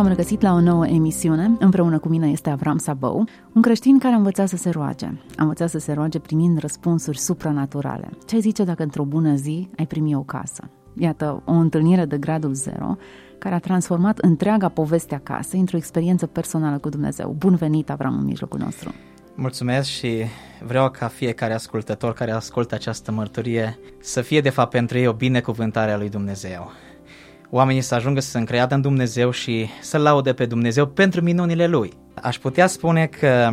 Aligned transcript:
V-am 0.00 0.08
regăsit 0.08 0.40
la 0.40 0.52
o 0.52 0.60
nouă 0.60 0.86
emisiune. 0.86 1.56
Împreună 1.58 1.98
cu 1.98 2.08
mine 2.08 2.28
este 2.28 2.50
Avram 2.50 2.78
Sabău, 2.78 3.28
un 3.54 3.62
creștin 3.62 3.98
care 3.98 4.14
a 4.14 4.16
învățat 4.16 4.48
să 4.48 4.56
se 4.56 4.70
roage. 4.70 5.06
A 5.36 5.42
învățat 5.42 5.70
să 5.70 5.78
se 5.78 5.92
roage 5.92 6.18
primind 6.18 6.58
răspunsuri 6.58 7.18
supranaturale. 7.18 8.08
Ce 8.26 8.34
ai 8.34 8.40
zice 8.40 8.64
dacă 8.64 8.82
într-o 8.82 9.04
bună 9.04 9.34
zi 9.34 9.68
ai 9.78 9.86
primi 9.86 10.14
o 10.14 10.22
casă? 10.22 10.70
Iată, 10.96 11.42
o 11.44 11.52
întâlnire 11.52 12.04
de 12.04 12.18
gradul 12.18 12.54
zero 12.54 12.96
care 13.38 13.54
a 13.54 13.58
transformat 13.58 14.18
întreaga 14.18 14.68
poveste 14.68 15.14
a 15.14 15.18
casei 15.18 15.60
într-o 15.60 15.76
experiență 15.76 16.26
personală 16.26 16.78
cu 16.78 16.88
Dumnezeu. 16.88 17.34
Bun 17.38 17.54
venit, 17.54 17.90
Avram, 17.90 18.18
în 18.18 18.24
mijlocul 18.24 18.58
nostru! 18.58 18.94
Mulțumesc 19.34 19.88
și 19.88 20.24
vreau 20.66 20.90
ca 20.90 21.06
fiecare 21.06 21.54
ascultător 21.54 22.12
care 22.12 22.30
ascultă 22.30 22.74
această 22.74 23.12
mărturie 23.12 23.78
să 24.00 24.20
fie 24.20 24.40
de 24.40 24.50
fapt 24.50 24.70
pentru 24.70 24.98
ei 24.98 25.06
o 25.06 25.12
binecuvântare 25.12 25.92
a 25.92 25.96
lui 25.96 26.08
Dumnezeu 26.08 26.70
oamenii 27.50 27.80
să 27.80 27.94
ajungă 27.94 28.20
să 28.20 28.30
se 28.30 28.38
încreadă 28.38 28.74
în 28.74 28.80
Dumnezeu 28.80 29.30
și 29.30 29.68
să 29.80 29.98
laude 29.98 30.32
pe 30.32 30.46
Dumnezeu 30.46 30.86
pentru 30.86 31.20
minunile 31.20 31.66
Lui. 31.66 31.92
Aș 32.22 32.38
putea 32.38 32.66
spune 32.66 33.06
că 33.06 33.52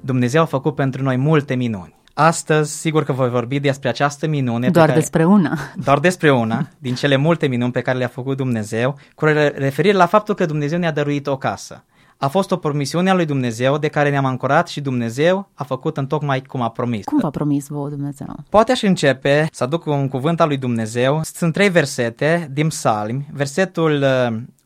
Dumnezeu 0.00 0.42
a 0.42 0.44
făcut 0.44 0.74
pentru 0.74 1.02
noi 1.02 1.16
multe 1.16 1.54
minuni. 1.54 1.94
Astăzi, 2.14 2.78
sigur 2.78 3.04
că 3.04 3.12
voi 3.12 3.28
vorbi 3.28 3.60
despre 3.60 3.88
această 3.88 4.26
minune. 4.26 4.70
Doar 4.70 4.86
care, 4.86 4.98
despre 4.98 5.24
una. 5.24 5.58
Doar 5.84 5.98
despre 5.98 6.32
una, 6.32 6.68
din 6.78 6.94
cele 6.94 7.16
multe 7.16 7.46
minuni 7.46 7.72
pe 7.72 7.80
care 7.80 7.98
le-a 7.98 8.08
făcut 8.08 8.36
Dumnezeu, 8.36 8.98
cu 9.14 9.24
referire 9.24 9.96
la 9.96 10.06
faptul 10.06 10.34
că 10.34 10.46
Dumnezeu 10.46 10.78
ne-a 10.78 10.92
dăruit 10.92 11.26
o 11.26 11.36
casă 11.36 11.84
a 12.18 12.28
fost 12.28 12.50
o 12.50 12.56
promisiune 12.56 13.10
a 13.10 13.14
lui 13.14 13.24
Dumnezeu 13.24 13.78
de 13.78 13.88
care 13.88 14.10
ne-am 14.10 14.24
ancorat 14.24 14.68
și 14.68 14.80
Dumnezeu 14.80 15.48
a 15.54 15.64
făcut 15.64 15.96
în 15.96 16.06
tocmai 16.06 16.42
cum 16.42 16.60
a 16.60 16.70
promis. 16.70 17.04
Cum 17.04 17.18
v-a 17.18 17.30
promis 17.30 17.68
vouă 17.68 17.88
Dumnezeu? 17.88 18.26
Poate 18.48 18.72
aș 18.72 18.82
începe 18.82 19.48
să 19.52 19.64
aduc 19.64 19.86
un 19.86 20.08
cuvânt 20.08 20.40
al 20.40 20.48
lui 20.48 20.56
Dumnezeu. 20.56 21.20
Sunt 21.22 21.52
trei 21.52 21.68
versete 21.68 22.50
din 22.52 22.68
psalmi. 22.68 23.26
Versetul 23.32 24.04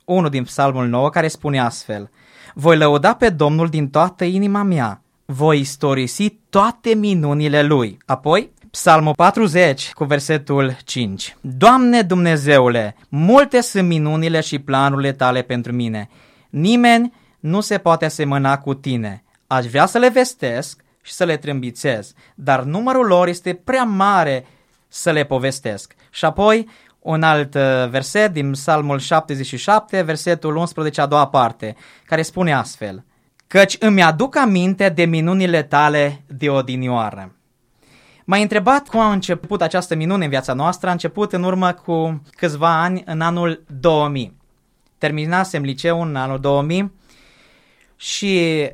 1 0.04 0.24
uh, 0.24 0.30
din 0.30 0.42
psalmul 0.42 0.86
9 0.86 1.08
care 1.08 1.28
spune 1.28 1.60
astfel. 1.60 2.10
Voi 2.54 2.76
lăuda 2.76 3.14
pe 3.14 3.28
Domnul 3.28 3.69
din 3.69 3.88
toată 3.88 4.24
inima 4.24 4.62
mea. 4.62 5.02
Voi 5.24 5.60
istorisi 5.60 6.38
toate 6.50 6.94
minunile 6.94 7.62
Lui. 7.62 7.98
Apoi, 8.06 8.50
Psalmul 8.70 9.14
40 9.14 9.92
cu 9.92 10.04
versetul 10.04 10.76
5. 10.84 11.36
Doamne 11.41 12.02
Dumnezeule, 12.02 12.96
multe 13.08 13.60
sunt 13.60 13.86
minunile 13.86 14.41
și 14.41 14.58
planurile 14.58 15.12
tale 15.12 15.42
pentru 15.42 15.72
mine. 15.72 16.08
Nimeni 16.50 17.12
nu 17.41 17.61
se 17.61 17.78
poate 17.78 18.05
asemăna 18.05 18.58
cu 18.58 18.75
tine. 18.75 19.25
Aș 19.47 19.67
vrea 19.67 19.86
să 19.86 19.98
le 19.98 20.08
vestesc 20.08 20.84
și 21.03 21.12
să 21.12 21.25
le 21.25 21.36
trâmbițez, 21.36 22.12
dar 22.34 22.62
numărul 22.62 23.06
lor 23.06 23.28
este 23.28 23.55
prea 23.55 23.84
mare 23.84 24.47
să 24.89 25.11
le 25.11 25.25
povestesc. 25.25 25.94
Și 26.11 26.25
apoi 26.25 26.69
un 26.98 27.22
alt 27.22 27.55
uh, 27.55 27.89
verset 27.89 28.33
din 28.33 28.50
Psalmul 28.50 28.98
77, 28.98 30.03
versetul 30.03 30.56
11, 30.56 31.00
a 31.00 31.06
doua 31.06 31.28
parte, 31.28 31.77
care 32.06 32.22
spune 32.22 32.55
astfel, 32.55 33.05
Căci 33.47 33.77
îmi 33.81 34.03
aduc 34.03 34.36
aminte 34.36 34.89
de 34.89 35.05
minunile 35.05 35.62
tale 35.62 36.22
de 36.27 36.50
odinioară. 36.50 37.33
M-ai 38.25 38.42
întrebat 38.42 38.89
cum 38.89 39.00
a 39.00 39.12
început 39.12 39.62
această 39.62 39.94
minune 39.94 40.25
în 40.25 40.31
viața 40.31 40.53
noastră. 40.53 40.89
A 40.89 40.92
început 40.92 41.33
în 41.33 41.42
urmă 41.42 41.72
cu 41.72 42.22
câțiva 42.37 42.82
ani, 42.82 43.03
în 43.06 43.21
anul 43.21 43.65
2000. 43.81 44.37
Terminasem 44.98 45.62
liceul 45.62 46.09
în 46.09 46.16
anul 46.16 46.41
2000 46.41 46.93
și 48.00 48.66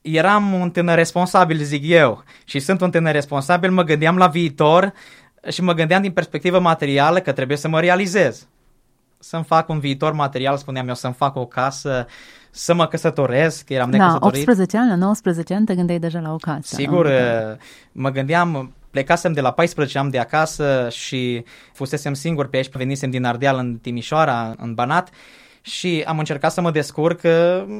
eram 0.00 0.52
un 0.52 0.70
tânăr 0.70 0.94
responsabil, 0.94 1.62
zic 1.62 1.82
eu, 1.86 2.24
și 2.44 2.58
sunt 2.58 2.80
un 2.80 2.90
tânăr 2.90 3.12
responsabil, 3.12 3.70
mă 3.70 3.82
gândeam 3.82 4.16
la 4.16 4.26
viitor 4.26 4.92
și 5.48 5.62
mă 5.62 5.72
gândeam 5.72 6.02
din 6.02 6.12
perspectivă 6.12 6.58
materială 6.58 7.18
că 7.18 7.32
trebuie 7.32 7.56
să 7.56 7.68
mă 7.68 7.80
realizez. 7.80 8.48
Să-mi 9.18 9.44
fac 9.44 9.68
un 9.68 9.78
viitor 9.78 10.12
material, 10.12 10.56
spuneam 10.56 10.88
eu, 10.88 10.94
să-mi 10.94 11.14
fac 11.14 11.36
o 11.36 11.46
casă, 11.46 12.06
să 12.50 12.74
mă 12.74 12.86
căsătoresc, 12.86 13.68
eram 13.68 13.90
da, 13.90 13.96
necăsătorit. 13.96 14.48
18 14.48 14.76
ani, 14.76 14.88
la 14.88 14.94
19 14.94 15.54
ani 15.54 15.66
te 15.66 15.74
gândeai 15.74 15.98
deja 15.98 16.20
la 16.20 16.32
o 16.32 16.36
casă. 16.36 16.74
Sigur, 16.74 17.10
mă 17.92 18.10
gândeam, 18.10 18.72
plecasem 18.90 19.32
de 19.32 19.40
la 19.40 19.50
14 19.50 19.98
ani 19.98 20.10
de 20.10 20.18
acasă 20.18 20.88
și 20.90 21.44
fusesem 21.72 22.14
singur 22.14 22.48
pe 22.48 22.56
aici, 22.56 22.70
venisem 22.70 23.10
din 23.10 23.24
Ardeal 23.24 23.58
în 23.58 23.78
Timișoara, 23.82 24.54
în 24.58 24.74
Banat 24.74 25.10
și 25.62 26.04
am 26.06 26.18
încercat 26.18 26.52
să 26.52 26.60
mă 26.60 26.70
descurc 26.70 27.20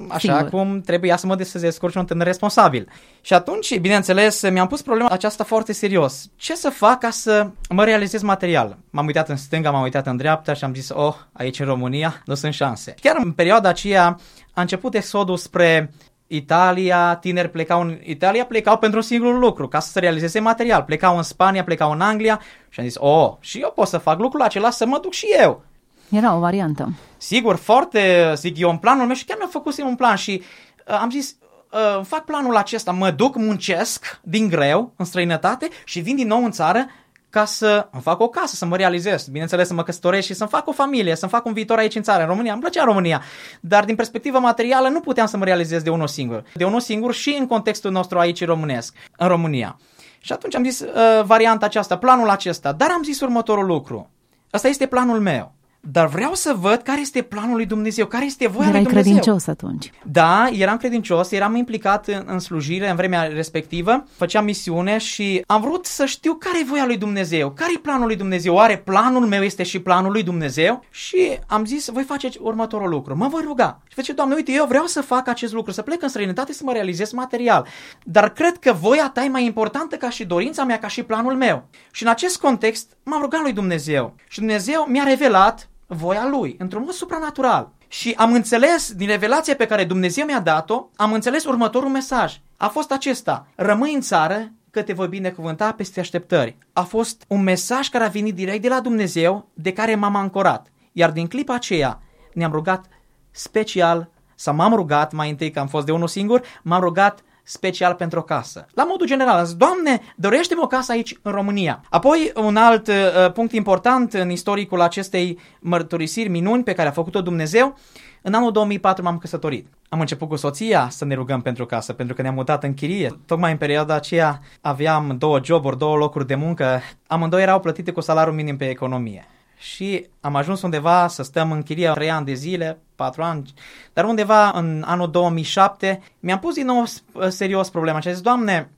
așa 0.09 0.19
Singur. 0.19 0.48
cum 0.48 0.81
trebuia 0.81 1.16
să 1.16 1.26
mă 1.26 1.37
descurc 1.60 1.93
și 1.93 1.98
un 1.98 2.04
tânăr 2.04 2.26
responsabil. 2.26 2.88
Și 3.20 3.34
atunci, 3.34 3.78
bineînțeles, 3.78 4.50
mi-am 4.50 4.66
pus 4.66 4.82
problema 4.82 5.09
aceasta 5.09 5.44
foarte 5.44 5.72
serios. 5.72 6.31
Ce 6.37 6.54
să 6.54 6.70
fac 6.70 6.98
ca 6.98 7.10
să 7.10 7.50
mă 7.69 7.84
realizez 7.84 8.22
material? 8.22 8.78
M-am 8.91 9.06
uitat 9.06 9.28
în 9.28 9.37
stânga, 9.37 9.70
m-am 9.70 9.82
uitat 9.82 10.06
în 10.06 10.16
dreapta 10.16 10.54
și 10.54 10.65
am 10.65 10.75
zis, 10.75 10.88
oh, 10.88 11.15
aici 11.32 11.60
în 11.60 11.66
România 11.66 12.22
nu 12.25 12.34
sunt 12.34 12.53
șanse. 12.53 12.94
Chiar 13.00 13.16
în 13.25 13.32
perioada 13.32 13.69
aceea 13.69 14.19
a 14.53 14.60
început 14.60 14.94
exodul 14.94 15.37
spre 15.37 15.93
Italia, 16.26 17.16
tineri 17.20 17.50
plecau 17.50 17.81
în 17.81 17.99
Italia, 18.03 18.44
plecau 18.44 18.78
pentru 18.78 18.99
un 18.99 19.04
singur 19.04 19.38
lucru, 19.38 19.69
ca 19.69 19.78
să 19.78 19.91
se 19.91 20.00
realizeze 20.00 20.41
material. 20.41 20.82
Plecau 20.82 21.16
în 21.16 21.22
Spania, 21.22 21.64
plecau 21.64 21.93
în 21.93 22.00
Anglia 22.00 22.41
și 22.69 22.81
am 22.81 22.87
zis, 22.87 22.97
oh, 22.99 23.32
și 23.41 23.59
eu 23.59 23.72
pot 23.75 23.88
să 23.88 23.99
fac 23.99 24.19
lucrul 24.19 24.43
acela 24.43 24.70
să 24.70 24.87
mă 24.87 24.99
duc 25.03 25.12
și 25.12 25.26
eu. 25.41 25.64
Era 26.12 26.34
o 26.34 26.39
variantă. 26.39 26.93
Sigur, 27.17 27.56
foarte, 27.56 28.33
zic 28.37 28.59
eu, 28.59 28.71
în 28.71 28.77
planul 28.77 29.06
meu 29.06 29.15
și 29.15 29.25
chiar 29.25 29.37
mi-am 29.37 29.50
făcut 29.50 29.83
un 29.83 29.97
plan 29.97 30.17
și 30.17 30.43
uh, 30.89 30.99
am 31.00 31.11
zis, 31.11 31.37
uh, 31.73 32.05
fac 32.05 32.25
planul 32.25 32.56
acesta, 32.56 32.93
mă 32.93 33.11
duc, 33.11 33.37
muncesc 33.37 34.21
din 34.23 34.49
greu 34.49 34.93
în 34.97 35.05
străinătate 35.05 35.69
și 35.84 36.00
vin 36.00 36.17
din 36.17 36.27
nou 36.27 36.45
în 36.45 36.50
țară 36.50 36.87
ca 37.31 37.45
să 37.45 37.89
îmi 37.93 38.03
fac 38.03 38.21
o 38.21 38.28
casă, 38.28 38.55
să 38.55 38.67
mă 38.67 38.77
realizez, 38.77 39.27
bineînțeles 39.27 39.67
să 39.67 39.75
mă 39.75 39.83
căsătoresc 39.83 40.27
și 40.27 40.34
să-mi 40.34 40.50
fac 40.50 40.69
o 40.69 40.73
familie, 40.73 41.15
să-mi 41.15 41.31
fac 41.31 41.45
un 41.45 41.53
viitor 41.53 41.78
aici 41.78 41.95
în 41.95 42.03
țară, 42.03 42.23
în 42.23 42.29
România. 42.29 42.53
Îmi 42.53 42.61
plăcea 42.61 42.84
România, 42.84 43.23
dar 43.61 43.84
din 43.84 43.94
perspectivă 43.94 44.39
materială 44.39 44.89
nu 44.89 45.00
puteam 45.00 45.27
să 45.27 45.37
mă 45.37 45.44
realizez 45.44 45.83
de 45.83 45.91
unul 45.91 46.06
singur. 46.06 46.44
De 46.55 46.65
unul 46.65 46.81
singur 46.81 47.15
și 47.15 47.37
în 47.39 47.47
contextul 47.47 47.91
nostru 47.91 48.19
aici 48.19 48.44
românesc, 48.44 48.94
în 49.17 49.29
România. 49.29 49.79
Și 50.19 50.33
atunci 50.33 50.55
am 50.55 50.65
zis 50.65 50.81
uh, 50.81 51.25
varianta 51.25 51.67
aceasta, 51.67 51.99
planul 51.99 52.29
acesta, 52.29 52.73
dar 52.73 52.91
am 52.91 53.03
zis 53.03 53.21
următorul 53.21 53.67
lucru. 53.67 54.11
Ăsta 54.53 54.69
este 54.69 54.87
planul 54.87 55.21
meu 55.21 55.53
dar 55.91 56.06
vreau 56.06 56.34
să 56.34 56.54
văd 56.60 56.76
care 56.76 57.00
este 57.00 57.22
planul 57.22 57.56
lui 57.56 57.66
Dumnezeu, 57.66 58.06
care 58.06 58.25
este 58.25 58.48
voia 58.48 58.69
Erai 58.69 58.81
lui 58.81 58.88
Dumnezeu. 58.88 59.12
credincios 59.12 59.47
atunci. 59.47 59.93
Da, 60.04 60.48
eram 60.53 60.76
credincios, 60.76 61.31
eram 61.31 61.56
implicat 61.56 62.06
în, 62.06 62.22
în 62.26 62.38
slujire 62.38 62.91
în 62.91 62.97
vremea 62.97 63.22
respectivă, 63.22 64.04
făceam 64.16 64.44
misiune 64.44 64.98
și 64.98 65.43
am 65.47 65.60
vrut 65.60 65.87
să 65.87 66.04
știu 66.04 66.34
care 66.34 66.59
e 66.60 66.65
voia 66.65 66.87
lui 66.87 66.97
Dumnezeu, 66.97 67.50
care 67.50 67.72
e 67.76 67.78
planul 67.78 68.06
lui 68.06 68.16
Dumnezeu, 68.16 68.54
oare 68.54 68.78
planul 68.78 69.26
meu 69.26 69.43
este 69.43 69.62
și 69.62 69.78
planul 69.78 70.12
lui 70.12 70.22
Dumnezeu? 70.22 70.84
Și 70.91 71.38
am 71.47 71.65
zis, 71.65 71.88
voi 71.88 72.03
face 72.03 72.28
următorul 72.41 72.88
lucru, 72.88 73.16
mă 73.16 73.28
voi 73.28 73.43
ruga. 73.44 73.81
Și 73.88 73.94
zice, 73.94 74.12
Doamne, 74.12 74.34
uite, 74.34 74.53
eu 74.53 74.66
vreau 74.66 74.84
să 74.87 75.00
fac 75.00 75.28
acest 75.28 75.53
lucru, 75.53 75.72
să 75.72 75.82
plec 75.82 76.03
în 76.03 76.09
străinătate 76.09 76.53
să 76.53 76.62
mă 76.64 76.72
realizez 76.72 77.12
material, 77.12 77.66
dar 78.04 78.32
cred 78.32 78.56
că 78.59 78.72
voia 78.72 79.10
ta 79.14 79.25
e 79.25 79.28
mai 79.28 79.44
importantă 79.44 79.97
ca 79.97 80.10
și 80.10 80.25
dorința 80.25 80.64
mea, 80.64 80.78
ca 80.78 80.88
și 80.88 81.03
planul 81.03 81.34
meu. 81.34 81.69
Și 81.91 82.03
în 82.03 82.09
acest 82.09 82.41
context 82.41 82.97
m-am 83.03 83.20
rugat 83.20 83.41
lui 83.41 83.53
Dumnezeu 83.53 84.14
și 84.28 84.38
Dumnezeu 84.38 84.87
mi-a 84.88 85.04
revelat 85.04 85.66
voia 85.93 86.29
lui, 86.29 86.57
într-un 86.59 86.83
mod 86.85 86.93
supranatural. 86.93 87.73
Și 87.89 88.15
am 88.17 88.33
înțeles, 88.33 88.93
din 88.93 89.07
revelația 89.07 89.55
pe 89.55 89.67
care 89.67 89.85
Dumnezeu 89.85 90.25
mi-a 90.25 90.41
dat-o, 90.41 90.89
am 90.97 91.13
înțeles 91.13 91.45
următorul 91.45 91.89
mesaj. 91.89 92.41
A 92.56 92.69
fost 92.69 92.93
acesta, 92.93 93.47
rămâi 93.55 93.94
în 93.94 94.00
țară 94.00 94.53
că 94.71 94.83
te 94.83 94.93
voi 94.93 95.09
binecuvânta 95.09 95.73
peste 95.73 96.00
așteptări. 96.00 96.56
A 96.73 96.83
fost 96.83 97.25
un 97.29 97.43
mesaj 97.43 97.89
care 97.89 98.05
a 98.05 98.09
venit 98.09 98.35
direct 98.35 98.62
de 98.62 98.69
la 98.69 98.81
Dumnezeu, 98.81 99.49
de 99.55 99.73
care 99.73 99.94
m-am 99.94 100.17
ancorat. 100.17 100.67
Iar 100.93 101.11
din 101.11 101.27
clipa 101.27 101.55
aceea 101.55 102.00
ne-am 102.33 102.53
rugat 102.53 102.87
special, 103.31 104.11
sau 104.35 104.55
m-am 104.55 104.75
rugat 104.75 105.12
mai 105.12 105.31
întâi 105.31 105.50
că 105.50 105.59
am 105.59 105.67
fost 105.67 105.87
de 105.87 105.93
unul 105.93 106.09
singur, 106.09 106.43
m-am 106.62 106.81
rugat 106.81 107.23
special 107.43 107.94
pentru 107.94 108.19
o 108.19 108.23
casă. 108.23 108.67
La 108.75 108.85
modul 108.85 109.06
general, 109.06 109.39
am 109.39 109.44
zis, 109.44 109.55
Doamne, 109.55 110.00
dorește-mi 110.17 110.61
o 110.62 110.67
casă 110.67 110.93
aici 110.93 111.19
în 111.23 111.33
România. 111.33 111.85
Apoi, 111.91 112.33
un 112.35 112.56
alt 112.56 112.87
uh, 112.87 113.33
punct 113.33 113.53
important 113.53 114.12
în 114.12 114.31
istoricul 114.31 114.81
acestei 114.81 115.39
mărturisiri 115.61 116.29
minuni 116.29 116.62
pe 116.62 116.73
care 116.73 116.89
a 116.89 116.93
făcut-o 116.93 117.21
Dumnezeu, 117.21 117.79
în 118.23 118.35
anul 118.35 118.53
2004 118.53 119.03
m-am 119.03 119.19
căsătorit. 119.19 119.67
Am 119.89 120.00
început 120.00 120.29
cu 120.29 120.37
soția 120.37 120.89
să 120.91 121.05
ne 121.05 121.15
rugăm 121.15 121.41
pentru 121.41 121.67
casă, 121.67 121.93
pentru 121.93 122.15
că 122.15 122.23
ne-am 122.23 122.35
mutat 122.35 122.65
în 122.65 122.75
chirie. 122.75 123.21
Tocmai 123.27 123.50
în 123.50 123.56
perioada 123.56 123.95
aceea 123.95 124.41
aveam 124.61 125.17
două 125.19 125.41
joburi, 125.43 125.79
două 125.79 125.97
locuri 125.97 126.27
de 126.27 126.35
muncă. 126.35 126.81
Amândoi 127.06 127.43
erau 127.43 127.61
plătite 127.61 127.91
cu 127.91 128.00
salariul 128.00 128.35
minim 128.35 128.56
pe 128.56 128.69
economie 128.69 129.27
și 129.62 130.06
am 130.21 130.37
ajuns 130.37 130.62
undeva 130.62 131.09
să 131.09 131.23
stăm 131.23 131.53
în 131.53 131.62
chirie 131.62 131.91
3 131.95 132.11
ani 132.11 132.27
de 132.27 132.33
zile, 132.33 132.79
4 133.02 133.22
ani, 133.22 133.52
dar 133.93 134.04
undeva 134.04 134.50
în 134.54 134.82
anul 134.87 135.10
2007 135.10 136.02
mi-am 136.20 136.38
pus 136.38 136.54
din 136.54 136.66
nou 136.66 136.84
serios 137.28 137.70
problema 137.70 138.00
și 138.00 138.08
am 138.08 138.14
zis, 138.14 138.22
Doamne, 138.22 138.70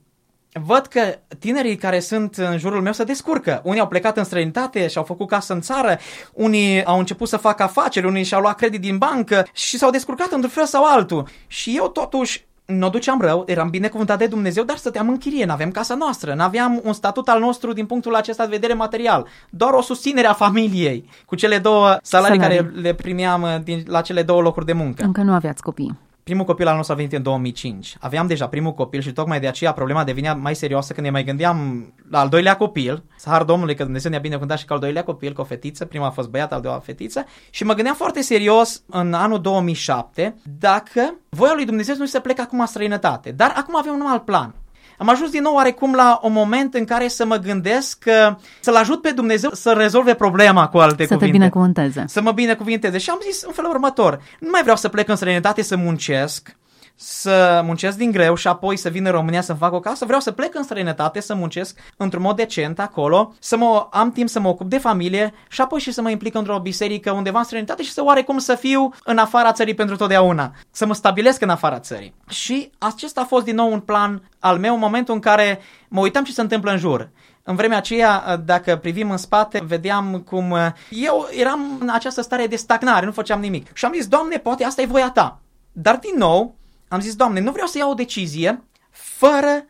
văd 0.51 0.85
că 0.85 1.01
tinerii 1.39 1.75
care 1.75 1.99
sunt 1.99 2.35
în 2.35 2.57
jurul 2.57 2.81
meu 2.81 2.93
se 2.93 3.03
descurcă. 3.03 3.61
Unii 3.63 3.79
au 3.79 3.87
plecat 3.87 4.17
în 4.17 4.23
străinătate 4.23 4.87
și 4.87 4.97
au 4.97 5.03
făcut 5.03 5.27
casă 5.27 5.53
în 5.53 5.61
țară, 5.61 5.97
unii 6.33 6.83
au 6.83 6.99
început 6.99 7.27
să 7.27 7.37
facă 7.37 7.63
afaceri, 7.63 8.05
unii 8.05 8.23
și-au 8.23 8.41
luat 8.41 8.55
credit 8.55 8.81
din 8.81 8.97
bancă 8.97 9.47
și 9.53 9.77
s-au 9.77 9.89
descurcat 9.89 10.31
într-un 10.31 10.51
fel 10.51 10.65
sau 10.65 10.85
altul. 10.85 11.27
Și 11.47 11.73
eu 11.75 11.87
totuși 11.89 12.45
nu 12.65 12.89
duceam 12.89 13.21
rău, 13.21 13.43
eram 13.47 13.69
binecuvântat 13.69 14.17
de 14.17 14.27
Dumnezeu, 14.27 14.63
dar 14.63 14.77
stăteam 14.77 15.09
în 15.09 15.17
chirie, 15.17 15.45
n-aveam 15.45 15.71
casa 15.71 15.95
noastră, 15.95 16.33
n-aveam 16.33 16.81
un 16.83 16.93
statut 16.93 17.27
al 17.27 17.39
nostru 17.39 17.73
din 17.73 17.85
punctul 17.85 18.15
acesta 18.15 18.43
de 18.43 18.49
vedere 18.49 18.73
material, 18.73 19.27
doar 19.49 19.73
o 19.73 19.81
susținere 19.81 20.27
a 20.27 20.33
familiei 20.33 21.09
cu 21.25 21.35
cele 21.35 21.57
două 21.57 21.97
salarii, 22.01 22.39
salarii. 22.39 22.57
care 22.57 22.81
le 22.81 22.93
primeam 22.93 23.41
uh, 23.41 23.55
din, 23.63 23.83
la 23.87 24.01
cele 24.01 24.23
două 24.23 24.41
locuri 24.41 24.65
de 24.65 24.73
muncă. 24.73 25.03
Încă 25.03 25.21
nu 25.21 25.33
aveați 25.33 25.61
copii. 25.61 25.97
Primul 26.25 26.45
copil 26.45 26.67
al 26.67 26.75
nostru 26.75 26.93
a 26.93 26.95
venit 26.95 27.13
în 27.13 27.23
2005. 27.23 27.97
Aveam 27.99 28.27
deja 28.27 28.47
primul 28.47 28.73
copil 28.73 29.01
și 29.01 29.11
tocmai 29.11 29.39
de 29.39 29.47
aceea 29.47 29.73
problema 29.73 30.03
devenea 30.03 30.33
mai 30.33 30.55
serioasă 30.55 30.93
când 30.93 31.05
ne 31.05 31.11
mai 31.11 31.23
gândeam 31.23 31.87
la 32.09 32.19
al 32.19 32.29
doilea 32.29 32.57
copil. 32.57 33.03
Har 33.25 33.43
Domnului 33.43 33.75
că 33.75 33.83
Dumnezeu 33.83 34.11
ne-a 34.11 34.19
binecuvântat 34.19 34.57
și 34.57 34.65
cu 34.65 34.73
al 34.73 34.79
doilea 34.79 35.03
copil, 35.03 35.33
cu 35.33 35.41
o 35.41 35.43
fetiță. 35.43 35.85
Prima 35.85 36.05
a 36.05 36.09
fost 36.09 36.29
băiat, 36.29 36.53
al 36.53 36.61
doilea 36.61 36.79
fetiță. 36.79 37.25
Și 37.49 37.63
mă 37.63 37.73
gândeam 37.73 37.95
foarte 37.95 38.21
serios 38.21 38.83
în 38.89 39.13
anul 39.13 39.41
2007 39.41 40.35
dacă 40.59 41.15
voia 41.29 41.53
lui 41.53 41.65
Dumnezeu 41.65 41.95
nu 41.97 42.05
se 42.05 42.19
plecă 42.19 42.41
acum 42.41 42.59
în 42.59 42.65
străinătate. 42.65 43.31
Dar 43.31 43.53
acum 43.55 43.77
avem 43.77 43.93
un 43.93 44.05
alt 44.07 44.25
plan. 44.25 44.55
Am 44.97 45.09
ajuns 45.09 45.31
din 45.31 45.41
nou 45.41 45.53
oarecum 45.53 45.93
la 45.93 46.19
un 46.23 46.33
moment 46.33 46.73
în 46.73 46.85
care 46.85 47.07
să 47.07 47.25
mă 47.25 47.35
gândesc 47.35 47.99
că 47.99 48.37
să-L 48.59 48.75
ajut 48.75 49.01
pe 49.01 49.11
Dumnezeu 49.11 49.49
să 49.53 49.71
rezolve 49.71 50.13
problema 50.13 50.67
cu 50.67 50.77
alte 50.77 51.05
să 51.05 51.13
cuvinte. 51.13 51.25
Să 51.25 51.25
te 51.25 51.31
binecuvânteze. 51.31 52.03
Să 52.07 52.21
mă 52.21 52.31
binecuvinteze. 52.31 52.97
Și 52.97 53.09
am 53.09 53.19
zis 53.31 53.41
în 53.41 53.51
felul 53.53 53.71
următor, 53.71 54.21
nu 54.39 54.49
mai 54.51 54.61
vreau 54.61 54.77
să 54.77 54.89
plec 54.89 55.09
în 55.09 55.15
străinătate 55.15 55.61
să 55.61 55.75
muncesc, 55.75 56.55
să 56.95 57.61
muncesc 57.65 57.97
din 57.97 58.11
greu 58.11 58.35
și 58.35 58.47
apoi 58.47 58.77
să 58.77 58.89
vin 58.89 59.05
în 59.05 59.11
România 59.11 59.41
să-mi 59.41 59.57
fac 59.57 59.73
o 59.73 59.79
casă, 59.79 60.05
vreau 60.05 60.19
să 60.19 60.31
plec 60.31 60.55
în 60.55 60.63
străinătate, 60.63 61.19
să 61.19 61.35
muncesc 61.35 61.79
într-un 61.97 62.21
mod 62.21 62.35
decent 62.35 62.79
acolo, 62.79 63.33
să 63.39 63.57
mă, 63.57 63.87
am 63.91 64.11
timp 64.11 64.29
să 64.29 64.39
mă 64.39 64.47
ocup 64.47 64.69
de 64.69 64.77
familie 64.77 65.33
și 65.49 65.61
apoi 65.61 65.79
și 65.79 65.91
să 65.91 66.01
mă 66.01 66.09
implic 66.09 66.35
într-o 66.35 66.59
biserică 66.59 67.11
undeva 67.11 67.37
în 67.37 67.43
străinătate 67.43 67.83
și 67.83 67.91
să 67.91 68.03
oarecum 68.03 68.37
să 68.37 68.55
fiu 68.55 68.93
în 69.03 69.17
afara 69.17 69.51
țării 69.51 69.73
pentru 69.73 69.95
totdeauna, 69.95 70.53
să 70.71 70.85
mă 70.85 70.93
stabilesc 70.93 71.41
în 71.41 71.49
afara 71.49 71.79
țării. 71.79 72.13
Și 72.29 72.71
acesta 72.77 73.21
a 73.21 73.25
fost 73.25 73.45
din 73.45 73.55
nou 73.55 73.71
un 73.71 73.79
plan 73.79 74.29
al 74.39 74.57
meu 74.57 74.73
în 74.73 74.79
momentul 74.79 75.13
în 75.13 75.19
care 75.19 75.59
mă 75.87 75.99
uitam 75.99 76.23
ce 76.23 76.31
se 76.31 76.41
întâmplă 76.41 76.71
în 76.71 76.77
jur. 76.77 77.09
În 77.43 77.55
vremea 77.55 77.77
aceea, 77.77 78.41
dacă 78.45 78.75
privim 78.75 79.11
în 79.11 79.17
spate, 79.17 79.63
vedeam 79.67 80.23
cum 80.25 80.55
eu 80.89 81.27
eram 81.31 81.77
în 81.79 81.89
această 81.89 82.21
stare 82.21 82.47
de 82.47 82.55
stagnare, 82.55 83.05
nu 83.05 83.11
făceam 83.11 83.39
nimic. 83.39 83.73
Și 83.73 83.85
am 83.85 83.91
zis, 83.93 84.07
Doamne, 84.07 84.37
poate 84.37 84.63
asta 84.63 84.81
e 84.81 84.85
voia 84.85 85.09
Ta. 85.09 85.39
Dar 85.71 85.97
din 85.97 86.13
nou, 86.17 86.54
am 86.87 86.99
zis, 86.99 87.15
Doamne, 87.15 87.39
nu 87.39 87.51
vreau 87.51 87.67
să 87.67 87.77
iau 87.77 87.91
o 87.91 87.93
decizie 87.93 88.63
fără 88.91 89.65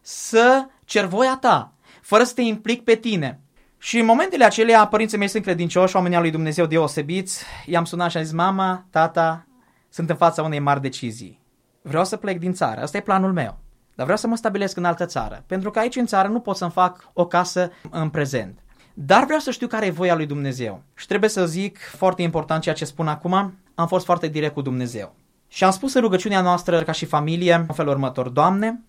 să 0.00 0.66
cer 0.84 1.04
voia 1.04 1.36
Ta, 1.40 1.72
fără 2.02 2.24
să 2.24 2.34
te 2.34 2.42
implic 2.42 2.84
pe 2.84 2.94
Tine. 2.94 3.40
Și 3.78 3.98
în 3.98 4.04
momentele 4.04 4.44
acelea, 4.44 4.86
părinții 4.86 5.18
mei 5.18 5.28
sunt 5.28 5.42
credincioși, 5.42 5.96
oamenii 5.96 6.16
al 6.16 6.22
lui 6.22 6.30
Dumnezeu 6.30 6.66
deosebiți, 6.66 7.44
i-am 7.66 7.84
sunat 7.84 8.10
și 8.10 8.16
am 8.16 8.22
zis, 8.22 8.32
mama, 8.32 8.86
tata, 8.90 9.46
sunt 9.88 10.10
în 10.10 10.16
fața 10.16 10.42
unei 10.42 10.58
mari 10.58 10.80
decizii. 10.80 11.40
Vreau 11.82 12.04
să 12.04 12.16
plec 12.16 12.38
din 12.38 12.52
țară, 12.52 12.80
asta 12.80 12.96
e 12.96 13.00
planul 13.00 13.32
meu. 13.32 13.58
Dar 13.94 14.04
vreau 14.04 14.16
să 14.16 14.26
mă 14.26 14.36
stabilesc 14.36 14.76
în 14.76 14.84
altă 14.84 15.06
țară, 15.06 15.44
pentru 15.46 15.70
că 15.70 15.78
aici 15.78 15.96
în 15.96 16.06
țară 16.06 16.28
nu 16.28 16.40
pot 16.40 16.56
să-mi 16.56 16.70
fac 16.70 17.10
o 17.12 17.26
casă 17.26 17.70
în 17.90 18.08
prezent. 18.08 18.58
Dar 18.94 19.24
vreau 19.24 19.40
să 19.40 19.50
știu 19.50 19.66
care 19.66 19.86
e 19.86 19.90
voia 19.90 20.14
lui 20.14 20.26
Dumnezeu. 20.26 20.82
Și 20.94 21.06
trebuie 21.06 21.30
să 21.30 21.46
zic, 21.46 21.78
foarte 21.78 22.22
important 22.22 22.62
ceea 22.62 22.74
ce 22.74 22.84
spun 22.84 23.08
acum, 23.08 23.58
am 23.74 23.86
fost 23.86 24.04
foarte 24.04 24.26
direct 24.26 24.54
cu 24.54 24.60
Dumnezeu. 24.60 25.14
Și 25.52 25.64
am 25.64 25.70
spus 25.70 25.94
în 25.94 26.00
rugăciunea 26.00 26.40
noastră 26.40 26.82
ca 26.82 26.92
și 26.92 27.04
familie 27.04 27.54
în 27.54 27.74
felul 27.74 27.92
următor, 27.92 28.28
Doamne, 28.28 28.82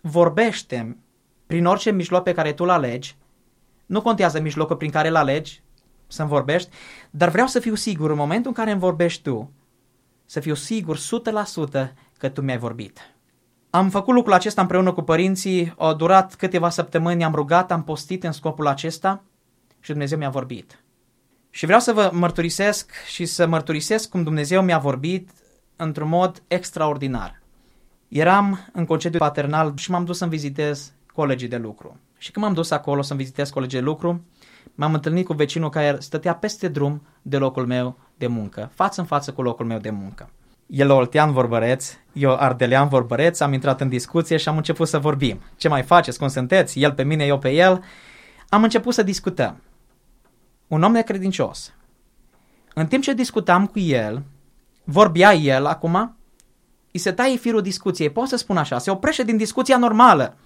vorbește 0.00 0.96
prin 1.46 1.66
orice 1.66 1.90
mijloc 1.90 2.22
pe 2.22 2.32
care 2.32 2.52
Tu 2.52 2.64
îl 2.64 2.70
alegi, 2.70 3.16
nu 3.86 4.02
contează 4.02 4.40
mijlocul 4.40 4.76
prin 4.76 4.90
care 4.90 5.08
îl 5.08 5.16
alegi 5.16 5.62
să-mi 6.06 6.28
vorbești, 6.28 6.70
dar 7.10 7.28
vreau 7.28 7.46
să 7.46 7.60
fiu 7.60 7.74
sigur 7.74 8.10
în 8.10 8.16
momentul 8.16 8.46
în 8.46 8.56
care 8.56 8.70
îmi 8.70 8.80
vorbești 8.80 9.22
Tu, 9.22 9.52
să 10.26 10.40
fiu 10.40 10.54
sigur 10.54 10.98
100% 10.98 11.00
că 12.18 12.28
Tu 12.28 12.40
mi-ai 12.40 12.58
vorbit. 12.58 12.98
Am 13.70 13.90
făcut 13.90 14.14
lucrul 14.14 14.34
acesta 14.34 14.60
împreună 14.60 14.92
cu 14.92 15.02
părinții, 15.02 15.74
a 15.78 15.92
durat 15.92 16.34
câteva 16.34 16.70
săptămâni, 16.70 17.24
am 17.24 17.34
rugat, 17.34 17.72
am 17.72 17.84
postit 17.84 18.24
în 18.24 18.32
scopul 18.32 18.66
acesta 18.66 19.22
și 19.80 19.90
Dumnezeu 19.90 20.18
mi-a 20.18 20.30
vorbit. 20.30 20.84
Și 21.50 21.64
vreau 21.64 21.80
să 21.80 21.92
vă 21.92 22.10
mărturisesc 22.12 22.92
și 23.06 23.26
să 23.26 23.46
mărturisesc 23.46 24.08
cum 24.08 24.22
Dumnezeu 24.22 24.62
mi-a 24.62 24.78
vorbit 24.78 25.30
într-un 25.76 26.08
mod 26.08 26.42
extraordinar. 26.48 27.42
Eram 28.08 28.68
în 28.72 28.84
concediu 28.84 29.18
paternal 29.18 29.72
și 29.76 29.90
m-am 29.90 30.04
dus 30.04 30.16
să-mi 30.16 30.30
vizitez 30.30 30.92
colegii 31.12 31.48
de 31.48 31.56
lucru. 31.56 31.98
Și 32.18 32.30
când 32.30 32.44
m-am 32.44 32.54
dus 32.54 32.70
acolo 32.70 33.02
să-mi 33.02 33.18
vizitez 33.18 33.50
colegii 33.50 33.78
de 33.78 33.84
lucru, 33.84 34.24
m-am 34.74 34.94
întâlnit 34.94 35.26
cu 35.26 35.32
vecinul 35.32 35.70
care 35.70 35.96
stătea 36.00 36.34
peste 36.34 36.68
drum 36.68 37.06
de 37.22 37.36
locul 37.36 37.66
meu 37.66 37.98
de 38.16 38.26
muncă, 38.26 38.70
față 38.74 39.00
în 39.00 39.06
față 39.06 39.32
cu 39.32 39.42
locul 39.42 39.66
meu 39.66 39.78
de 39.78 39.90
muncă. 39.90 40.30
El 40.66 40.90
oltean 40.90 41.32
vorbăreț, 41.32 41.92
eu 42.12 42.34
ardelean 42.34 42.88
vorbăreț, 42.88 43.40
am 43.40 43.52
intrat 43.52 43.80
în 43.80 43.88
discuție 43.88 44.36
și 44.36 44.48
am 44.48 44.56
început 44.56 44.88
să 44.88 44.98
vorbim. 44.98 45.40
Ce 45.56 45.68
mai 45.68 45.82
faceți, 45.82 46.18
cum 46.18 46.28
sunteți, 46.28 46.80
el 46.80 46.92
pe 46.92 47.02
mine, 47.02 47.24
eu 47.24 47.38
pe 47.38 47.50
el. 47.50 47.84
Am 48.48 48.62
început 48.62 48.94
să 48.94 49.02
discutăm. 49.02 49.62
Un 50.66 50.82
om 50.82 50.92
necredincios. 50.92 51.74
În 52.74 52.86
timp 52.86 53.02
ce 53.02 53.14
discutam 53.14 53.66
cu 53.66 53.78
el, 53.78 54.22
vorbea 54.84 55.34
el 55.34 55.66
acum, 55.66 56.16
îi 56.92 57.00
se 57.00 57.12
taie 57.12 57.36
firul 57.36 57.62
discuției, 57.62 58.10
pot 58.10 58.28
să 58.28 58.36
spun 58.36 58.56
așa, 58.56 58.78
se 58.78 58.90
oprește 58.90 59.22
din 59.22 59.36
discuția 59.36 59.76
normală. 59.76 60.36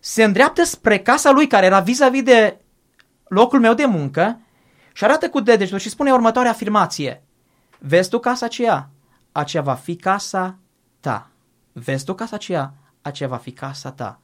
Se 0.00 0.24
îndreaptă 0.24 0.64
spre 0.64 0.98
casa 0.98 1.30
lui 1.30 1.46
care 1.46 1.66
era 1.66 1.80
vis-a-vis 1.80 2.22
de 2.22 2.58
locul 3.28 3.60
meu 3.60 3.74
de 3.74 3.84
muncă 3.84 4.40
și 4.92 5.04
arată 5.04 5.28
cu 5.28 5.40
degetul 5.40 5.78
și 5.78 5.88
spune 5.88 6.12
următoarea 6.12 6.50
afirmație. 6.50 7.22
Vezi 7.78 8.08
tu 8.08 8.18
casa 8.18 8.46
aceea? 8.46 8.88
Aceea 9.32 9.62
va 9.62 9.74
fi 9.74 9.96
casa 9.96 10.58
ta. 11.00 11.30
Vezi 11.72 12.04
tu 12.04 12.14
casa 12.14 12.36
aceea? 12.36 12.74
Aceea 13.02 13.28
va 13.28 13.36
fi 13.36 13.52
casa 13.52 13.92
ta. 13.92 14.20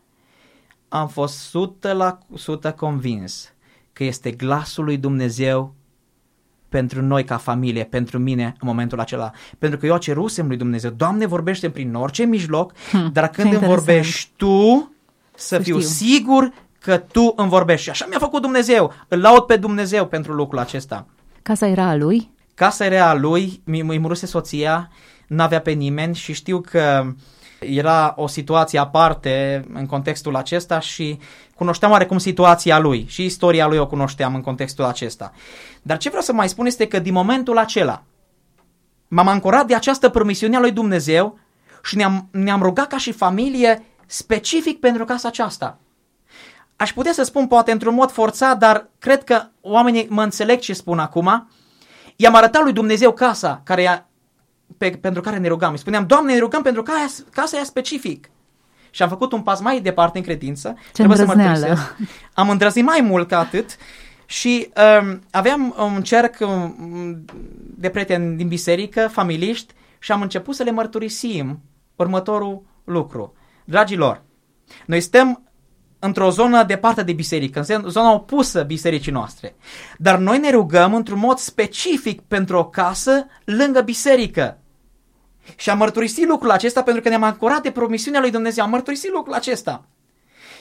Am 0.89 1.09
fost 1.09 1.39
sută 1.39 1.93
la 1.93 2.19
sută 2.35 2.73
convins 2.73 3.53
că 3.93 4.05
este 4.05 4.31
glasul 4.31 4.85
lui 4.85 4.97
Dumnezeu 4.97 5.75
pentru 6.70 7.02
noi 7.02 7.25
ca 7.25 7.37
familie, 7.37 7.84
pentru 7.84 8.19
mine 8.19 8.44
în 8.44 8.69
momentul 8.69 9.00
acela. 9.00 9.31
Pentru 9.58 9.78
că 9.78 9.87
eu 9.87 9.96
cerusem 9.96 10.46
lui 10.46 10.56
Dumnezeu, 10.56 10.90
Doamne 10.90 11.26
vorbește 11.26 11.70
prin 11.70 11.94
orice 11.94 12.25
mijloc, 12.25 12.72
hmm, 12.90 13.11
dar 13.12 13.28
când 13.28 13.52
îmi 13.52 13.67
vorbești 13.67 14.30
Tu, 14.37 14.92
să, 15.35 15.54
să 15.54 15.59
fiu 15.59 15.78
știu. 15.78 15.90
sigur 15.90 16.52
că 16.80 16.97
Tu 16.97 17.33
îmi 17.37 17.49
vorbești. 17.49 17.85
Și 17.85 17.90
așa 17.90 18.06
mi-a 18.09 18.18
făcut 18.18 18.42
Dumnezeu. 18.42 18.92
Îl 19.09 19.21
laud 19.21 19.42
pe 19.42 19.56
Dumnezeu 19.56 20.06
pentru 20.06 20.33
lucrul 20.33 20.59
acesta. 20.59 21.06
Casa 21.42 21.66
era 21.66 21.88
a 21.88 21.95
lui? 21.95 22.30
Casa 22.54 22.85
era 22.85 23.09
a 23.09 23.14
lui, 23.14 23.62
îi 23.64 23.99
muruse 23.99 24.26
soția, 24.26 24.90
nu 25.26 25.42
avea 25.42 25.61
pe 25.61 25.71
nimeni 25.71 26.14
și 26.14 26.33
știu 26.33 26.61
că 26.61 27.12
era 27.61 28.14
o 28.17 28.26
situație 28.26 28.79
aparte 28.79 29.64
în 29.73 29.87
contextul 29.87 30.37
acesta 30.37 30.81
și 30.81 31.19
cunoșteam 31.55 31.90
oarecum 31.90 32.19
situația 32.19 32.79
lui 32.79 33.07
și 33.09 33.25
istoria 33.25 33.67
lui 33.67 33.79
o 33.79 33.87
cunoșteam 33.87 34.35
în 34.35 34.40
contextul 34.40 34.85
acesta. 34.85 35.33
Dar 35.83 35.97
ce 35.97 36.09
vreau 36.09 36.25
să 36.25 36.33
mai 36.33 36.49
spun 36.49 36.67
este 36.67 36.87
că 36.87 36.99
din 36.99 37.12
momentul 37.12 37.59
acela 37.59 38.02
m-am 39.09 39.29
ancorat 39.29 39.67
de 39.67 39.75
această 39.75 40.09
promisiune 40.09 40.57
a 40.57 40.61
lui 40.61 40.73
Dumnezeu 40.73 41.38
și 41.83 41.97
ne-am, 41.97 42.29
ne-am 42.31 42.62
rugat 42.62 42.87
ca 42.87 42.99
și 42.99 43.12
familie 43.12 43.85
specific 44.07 44.81
pentru 44.81 45.05
casa 45.05 45.29
aceasta. 45.29 45.79
Aș 46.76 46.93
putea 46.93 47.12
să 47.12 47.23
spun 47.23 47.47
poate 47.47 47.73
într-un 47.73 47.95
mod 47.95 48.11
forțat, 48.11 48.59
dar 48.59 48.88
cred 48.99 49.25
că 49.25 49.43
oamenii 49.61 50.07
mă 50.09 50.23
înțeleg 50.23 50.59
ce 50.59 50.73
spun 50.73 50.99
acum. 50.99 51.50
I-am 52.17 52.35
arătat 52.35 52.62
lui 52.62 52.73
Dumnezeu 52.73 53.12
casa 53.12 53.61
care 53.64 54.07
pe, 54.79 54.91
pentru 54.91 55.21
care 55.23 55.39
ne 55.39 55.49
rugam. 55.49 55.73
Îi 55.73 55.79
spuneam, 55.79 56.07
Doamne, 56.07 56.33
ne 56.33 56.39
rugăm 56.39 56.62
pentru 56.62 56.83
ca 56.83 57.07
casa 57.33 57.57
aia 57.57 57.65
specific. 57.65 58.31
Și 58.91 59.03
am 59.03 59.09
făcut 59.09 59.33
un 59.33 59.43
pas 59.43 59.61
mai 59.61 59.81
departe 59.81 60.19
în 60.19 60.25
credință. 60.25 60.77
Ce 60.93 61.03
să 61.15 61.25
Am 62.35 62.50
îndrăznit 62.50 62.85
mai 62.85 63.00
mult 63.00 63.29
ca 63.29 63.39
atât 63.39 63.77
și 64.27 64.73
um, 65.00 65.21
aveam 65.31 65.75
un 65.79 66.03
cerc 66.03 66.37
um, 66.41 67.25
de 67.77 67.89
prieteni 67.89 68.37
din 68.37 68.49
biserică, 68.49 69.09
familiști, 69.12 69.75
și 69.99 70.12
am 70.12 70.23
început 70.23 70.55
să 70.55 70.62
le 70.62 70.71
mărturisim 70.71 71.61
următorul 71.97 72.62
lucru. 72.85 73.35
Dragilor, 73.65 74.23
noi 74.87 75.00
stăm 75.00 75.50
într-o 76.00 76.30
zonă 76.30 76.62
departe 76.62 77.02
de 77.02 77.12
biserică, 77.12 77.64
în 77.69 77.88
zona 77.88 78.12
opusă 78.12 78.62
bisericii 78.62 79.12
noastre. 79.12 79.57
Dar 79.99 80.19
noi 80.19 80.38
ne 80.38 80.50
rugăm 80.50 80.95
într-un 80.95 81.19
mod 81.19 81.38
specific 81.38 82.21
pentru 82.21 82.57
o 82.57 82.64
casă 82.64 83.26
lângă 83.45 83.80
biserică. 83.80 84.59
Și 85.57 85.71
am 85.71 85.78
mărturisit 85.78 86.28
lucrul 86.28 86.50
acesta 86.50 86.83
pentru 86.83 87.02
că 87.02 87.09
ne-am 87.09 87.23
ancorat 87.23 87.62
de 87.62 87.71
promisiunea 87.71 88.21
lui 88.21 88.30
Dumnezeu. 88.30 88.64
Am 88.64 88.71
mărturisit 88.71 89.12
lucrul 89.12 89.35
acesta. 89.35 89.85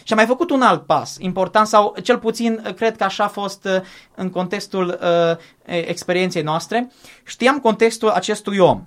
Și 0.04 0.14
am 0.14 0.18
mai 0.18 0.28
făcut 0.28 0.50
un 0.50 0.62
alt 0.62 0.86
pas 0.86 1.18
important 1.20 1.68
sau 1.68 1.96
cel 2.04 2.18
puțin 2.18 2.74
cred 2.76 2.96
că 2.96 3.04
așa 3.04 3.24
a 3.24 3.28
fost 3.28 3.66
uh, 3.66 3.82
în 4.16 4.30
contextul 4.30 5.00
uh, 5.02 5.38
experienței 5.66 6.42
noastre. 6.42 6.92
Știam 7.26 7.60
contextul 7.60 8.10
acestui 8.10 8.58
om. 8.58 8.84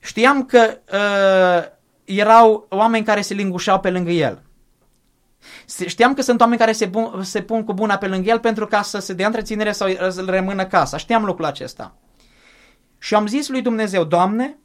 Știam 0.00 0.44
că 0.44 0.78
uh, 0.92 1.78
erau 2.04 2.66
oameni 2.68 3.04
care 3.04 3.20
se 3.20 3.34
lingușeau 3.34 3.80
pe 3.80 3.90
lângă 3.90 4.10
el. 4.10 4.42
Știam 5.86 6.14
că 6.14 6.22
sunt 6.22 6.40
oameni 6.40 6.58
care 6.58 6.72
se, 6.72 6.86
bun, 6.86 7.20
se 7.22 7.42
pun 7.42 7.64
cu 7.64 7.72
buna 7.72 7.96
pe 7.96 8.06
lângă 8.06 8.30
el 8.30 8.38
pentru 8.38 8.66
ca 8.66 8.82
să 8.82 8.98
se 8.98 9.12
dea 9.12 9.26
întreținere 9.26 9.72
sau 9.72 9.88
să 9.88 10.24
rămână 10.26 10.66
casa. 10.66 10.96
Știam 10.96 11.24
lucrul 11.24 11.44
acesta. 11.44 11.94
Și 12.98 13.14
am 13.14 13.26
zis 13.26 13.48
lui 13.48 13.62
Dumnezeu, 13.62 14.04
Doamne, 14.04 14.58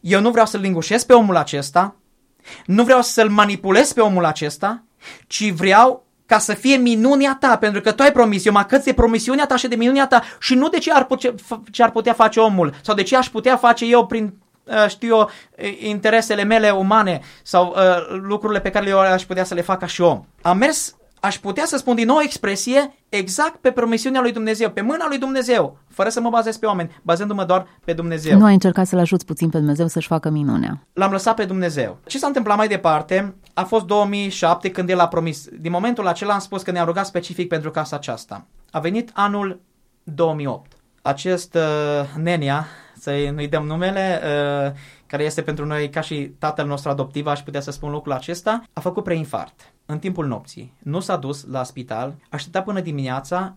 eu 0.00 0.20
nu 0.20 0.30
vreau 0.30 0.46
să-l 0.46 0.60
lingușesc 0.60 1.06
pe 1.06 1.12
omul 1.12 1.36
acesta, 1.36 1.96
nu 2.66 2.84
vreau 2.84 3.02
să-l 3.02 3.28
manipulez 3.28 3.92
pe 3.92 4.00
omul 4.00 4.24
acesta, 4.24 4.84
ci 5.26 5.50
vreau 5.50 6.06
ca 6.26 6.38
să 6.38 6.54
fie 6.54 6.76
minunea 6.76 7.36
ta, 7.40 7.56
pentru 7.56 7.80
că 7.80 7.92
tu 7.92 8.02
ai 8.02 8.12
promis, 8.12 8.44
eu 8.44 8.52
mă 8.52 8.58
acăț 8.58 8.84
de 8.84 8.92
promisiunea 8.92 9.46
ta 9.46 9.56
și 9.56 9.68
de 9.68 9.74
minunea 9.74 10.06
ta 10.06 10.22
și 10.40 10.54
nu 10.54 10.68
de 10.68 10.78
ce 10.78 10.92
ar, 10.92 11.04
putea, 11.04 11.34
ce 11.70 11.82
ar 11.82 11.90
putea 11.90 12.12
face 12.12 12.40
omul 12.40 12.74
sau 12.82 12.94
de 12.94 13.02
ce 13.02 13.16
aș 13.16 13.28
putea 13.28 13.56
face 13.56 13.84
eu 13.84 14.06
prin 14.06 14.24
uh, 14.24 14.30
știu 14.88 15.16
eu, 15.16 15.30
interesele 15.78 16.42
mele 16.42 16.70
umane 16.70 17.20
sau 17.42 17.74
uh, 17.76 18.18
lucrurile 18.22 18.60
pe 18.60 18.70
care 18.70 18.88
eu 18.88 18.98
aș 18.98 19.24
putea 19.24 19.44
să 19.44 19.54
le 19.54 19.60
fac 19.60 19.78
ca 19.78 19.86
și 19.86 20.00
om. 20.00 20.24
Am 20.42 20.58
mers 20.58 20.96
aș 21.20 21.38
putea 21.38 21.64
să 21.66 21.76
spun 21.76 21.94
din 21.94 22.06
nou 22.06 22.18
expresie 22.22 22.94
exact 23.08 23.56
pe 23.56 23.70
promisiunea 23.70 24.20
lui 24.20 24.32
Dumnezeu, 24.32 24.70
pe 24.70 24.80
mâna 24.80 25.04
lui 25.08 25.18
Dumnezeu, 25.18 25.78
fără 25.88 26.08
să 26.08 26.20
mă 26.20 26.30
bazez 26.30 26.56
pe 26.56 26.66
oameni, 26.66 27.00
bazându-mă 27.02 27.44
doar 27.44 27.66
pe 27.84 27.92
Dumnezeu. 27.92 28.38
Nu 28.38 28.44
ai 28.44 28.52
încercat 28.52 28.86
să-L 28.86 28.98
ajuți 28.98 29.24
puțin 29.24 29.50
pe 29.50 29.58
Dumnezeu 29.58 29.86
să-și 29.86 30.06
facă 30.06 30.30
minunea. 30.30 30.86
L-am 30.92 31.10
lăsat 31.10 31.34
pe 31.34 31.44
Dumnezeu. 31.44 31.98
Ce 32.06 32.18
s-a 32.18 32.26
întâmplat 32.26 32.56
mai 32.56 32.68
departe 32.68 33.34
a 33.54 33.64
fost 33.64 33.84
2007 33.84 34.70
când 34.70 34.90
El 34.90 34.98
a 34.98 35.08
promis. 35.08 35.46
Din 35.60 35.70
momentul 35.70 36.06
acela 36.06 36.32
am 36.32 36.40
spus 36.40 36.62
că 36.62 36.70
ne-a 36.70 36.84
rugat 36.84 37.06
specific 37.06 37.48
pentru 37.48 37.70
casa 37.70 37.96
aceasta. 37.96 38.46
A 38.70 38.78
venit 38.78 39.10
anul 39.14 39.60
2008. 40.02 40.72
Acest 41.02 41.54
uh, 41.54 42.22
Nenia, 42.22 42.66
să 43.08 43.30
nu-i 43.30 43.48
dăm 43.48 43.66
numele, 43.66 44.20
uh, 44.22 44.72
care 45.06 45.22
este 45.24 45.42
pentru 45.42 45.66
noi 45.66 45.90
ca 45.90 46.00
și 46.00 46.32
tatăl 46.38 46.66
nostru 46.66 46.90
adoptiv, 46.90 47.26
aș 47.26 47.40
putea 47.40 47.60
să 47.60 47.70
spun 47.70 47.90
lucrul 47.90 48.12
acesta, 48.12 48.62
a 48.72 48.80
făcut 48.80 49.04
preinfart 49.04 49.72
în 49.86 49.98
timpul 49.98 50.26
nopții. 50.26 50.72
Nu 50.78 51.00
s-a 51.00 51.16
dus 51.16 51.44
la 51.44 51.64
spital, 51.64 52.14
aștepta 52.30 52.62
până 52.62 52.80
dimineața 52.80 53.56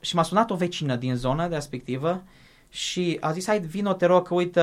și 0.00 0.14
m-a 0.14 0.22
sunat 0.22 0.50
o 0.50 0.54
vecină 0.54 0.96
din 0.96 1.14
zona 1.14 1.46
respectivă 1.46 2.22
și 2.68 3.16
a 3.20 3.32
zis, 3.32 3.46
hai, 3.46 3.60
vino, 3.60 3.92
te 3.92 4.06
rog, 4.06 4.26
că 4.26 4.34
uite, 4.34 4.60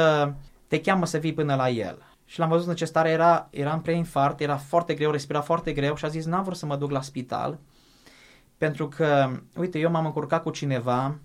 te 0.67 0.81
cheamă 0.81 1.05
să 1.05 1.17
vii 1.17 1.33
până 1.33 1.55
la 1.55 1.69
el. 1.69 1.97
Și 2.25 2.39
l-am 2.39 2.49
văzut 2.49 2.67
în 2.67 2.75
ce 2.75 2.85
stare 2.85 3.09
era, 3.09 3.47
era 3.49 3.73
în 3.73 3.79
preinfart, 3.79 4.39
era 4.39 4.57
foarte 4.57 4.93
greu, 4.93 5.11
respira 5.11 5.41
foarte 5.41 5.73
greu 5.73 5.95
și 5.95 6.05
a 6.05 6.07
zis, 6.07 6.25
n-am 6.25 6.43
vrut 6.43 6.57
să 6.57 6.65
mă 6.65 6.75
duc 6.75 6.91
la 6.91 7.01
spital, 7.01 7.59
pentru 8.57 8.87
că, 8.87 9.29
uite, 9.57 9.79
eu 9.79 9.91
m-am 9.91 10.05
încurcat 10.05 10.43
cu 10.43 10.49
cineva, 10.49 11.15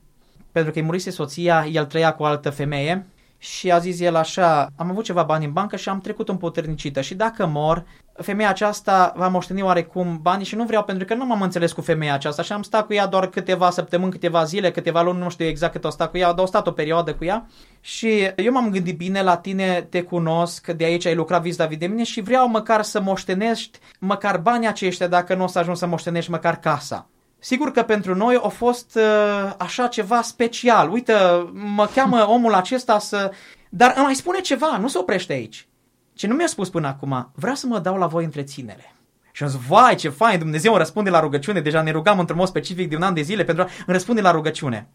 pentru 0.52 0.72
că 0.72 0.78
îi 0.78 0.84
murise 0.84 1.10
soția, 1.10 1.66
el 1.72 1.84
trăia 1.84 2.12
cu 2.12 2.22
o 2.22 2.26
altă 2.26 2.50
femeie 2.50 3.06
și 3.42 3.70
a 3.72 3.78
zis 3.78 4.00
el 4.00 4.16
așa, 4.16 4.68
am 4.76 4.90
avut 4.90 5.04
ceva 5.04 5.22
bani 5.22 5.44
în 5.44 5.52
bancă 5.52 5.76
și 5.76 5.88
am 5.88 6.00
trecut 6.00 6.28
împuternicită 6.28 7.00
și 7.00 7.14
dacă 7.14 7.46
mor, 7.46 7.84
femeia 8.12 8.48
aceasta 8.48 9.12
va 9.16 9.28
moșteni 9.28 9.62
oarecum 9.62 10.18
bani 10.22 10.44
și 10.44 10.54
nu 10.54 10.64
vreau 10.64 10.84
pentru 10.84 11.04
că 11.04 11.14
nu 11.14 11.26
m-am 11.26 11.42
înțeles 11.42 11.72
cu 11.72 11.80
femeia 11.80 12.14
aceasta 12.14 12.42
și 12.42 12.52
am 12.52 12.62
stat 12.62 12.86
cu 12.86 12.92
ea 12.92 13.06
doar 13.06 13.26
câteva 13.26 13.70
săptămâni, 13.70 14.10
câteva 14.10 14.44
zile, 14.44 14.70
câteva 14.70 15.02
luni, 15.02 15.18
nu 15.18 15.30
știu 15.30 15.46
exact 15.46 15.72
cât 15.72 15.84
o 15.84 15.90
stat 15.90 16.10
cu 16.10 16.18
ea, 16.18 16.32
dar 16.32 16.44
o 16.44 16.46
stat 16.46 16.66
o 16.66 16.70
perioadă 16.70 17.14
cu 17.14 17.24
ea 17.24 17.46
și 17.80 18.30
eu 18.36 18.52
m-am 18.52 18.70
gândit 18.70 18.96
bine, 18.96 19.22
la 19.22 19.36
tine 19.36 19.86
te 19.90 20.02
cunosc, 20.02 20.66
de 20.66 20.84
aici 20.84 21.06
ai 21.06 21.14
lucrat 21.14 21.42
vis 21.42 21.56
de 21.56 21.86
mine 21.86 22.02
și 22.02 22.20
vreau 22.20 22.48
măcar 22.48 22.82
să 22.82 23.00
moștenești 23.00 23.78
măcar 23.98 24.38
banii 24.38 24.68
aceștia 24.68 25.06
dacă 25.06 25.34
nu 25.34 25.44
o 25.44 25.46
să 25.46 25.58
ajungi 25.58 25.78
să 25.78 25.86
moștenești 25.86 26.30
măcar 26.30 26.58
casa. 26.58 27.08
Sigur 27.40 27.70
că 27.70 27.82
pentru 27.82 28.14
noi 28.14 28.40
a 28.42 28.48
fost 28.48 28.94
uh, 28.94 29.52
așa 29.58 29.86
ceva 29.86 30.22
special. 30.22 30.90
Uite, 30.90 31.14
mă 31.52 31.88
cheamă 31.94 32.28
omul 32.28 32.54
acesta 32.54 32.98
să... 32.98 33.30
Dar 33.70 33.92
îmi 33.96 34.04
mai 34.04 34.14
spune 34.14 34.40
ceva, 34.40 34.76
nu 34.76 34.88
se 34.88 34.98
oprește 34.98 35.32
aici. 35.32 35.68
Ce 36.12 36.26
nu 36.26 36.34
mi-a 36.34 36.46
spus 36.46 36.68
până 36.68 36.86
acum, 36.86 37.30
vreau 37.34 37.54
să 37.54 37.66
mă 37.66 37.78
dau 37.78 37.96
la 37.96 38.06
voi 38.06 38.24
întreținere. 38.24 38.94
Și 39.32 39.42
am 39.42 39.48
zis, 39.48 39.60
vai, 39.60 39.94
ce 39.94 40.08
fain, 40.08 40.38
Dumnezeu 40.38 40.70
îmi 40.70 40.80
răspunde 40.80 41.10
la 41.10 41.20
rugăciune, 41.20 41.60
deja 41.60 41.82
ne 41.82 41.90
rugam 41.90 42.18
într-un 42.18 42.38
mod 42.38 42.48
specific 42.48 42.88
de 42.88 42.96
un 42.96 43.02
an 43.02 43.14
de 43.14 43.20
zile 43.20 43.44
pentru 43.44 43.62
a 43.62 43.66
îmi 43.66 43.96
răspunde 43.96 44.20
la 44.20 44.30
rugăciune. 44.30 44.88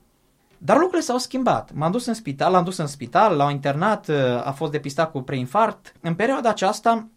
Dar 0.57 0.75
lucrurile 0.75 1.05
s-au 1.05 1.17
schimbat. 1.17 1.71
M-am 1.73 1.91
dus 1.91 2.05
în 2.05 2.13
spital, 2.13 2.51
l-am 2.51 2.63
dus 2.63 2.77
în 2.77 2.87
spital, 2.87 3.35
l-au 3.35 3.49
internat, 3.49 4.07
uh, 4.07 4.15
a 4.43 4.51
fost 4.51 4.71
depistat 4.71 5.11
cu 5.11 5.21
preinfart. 5.21 5.93
În 6.01 6.15
perioada 6.15 6.49
aceasta, 6.49 7.07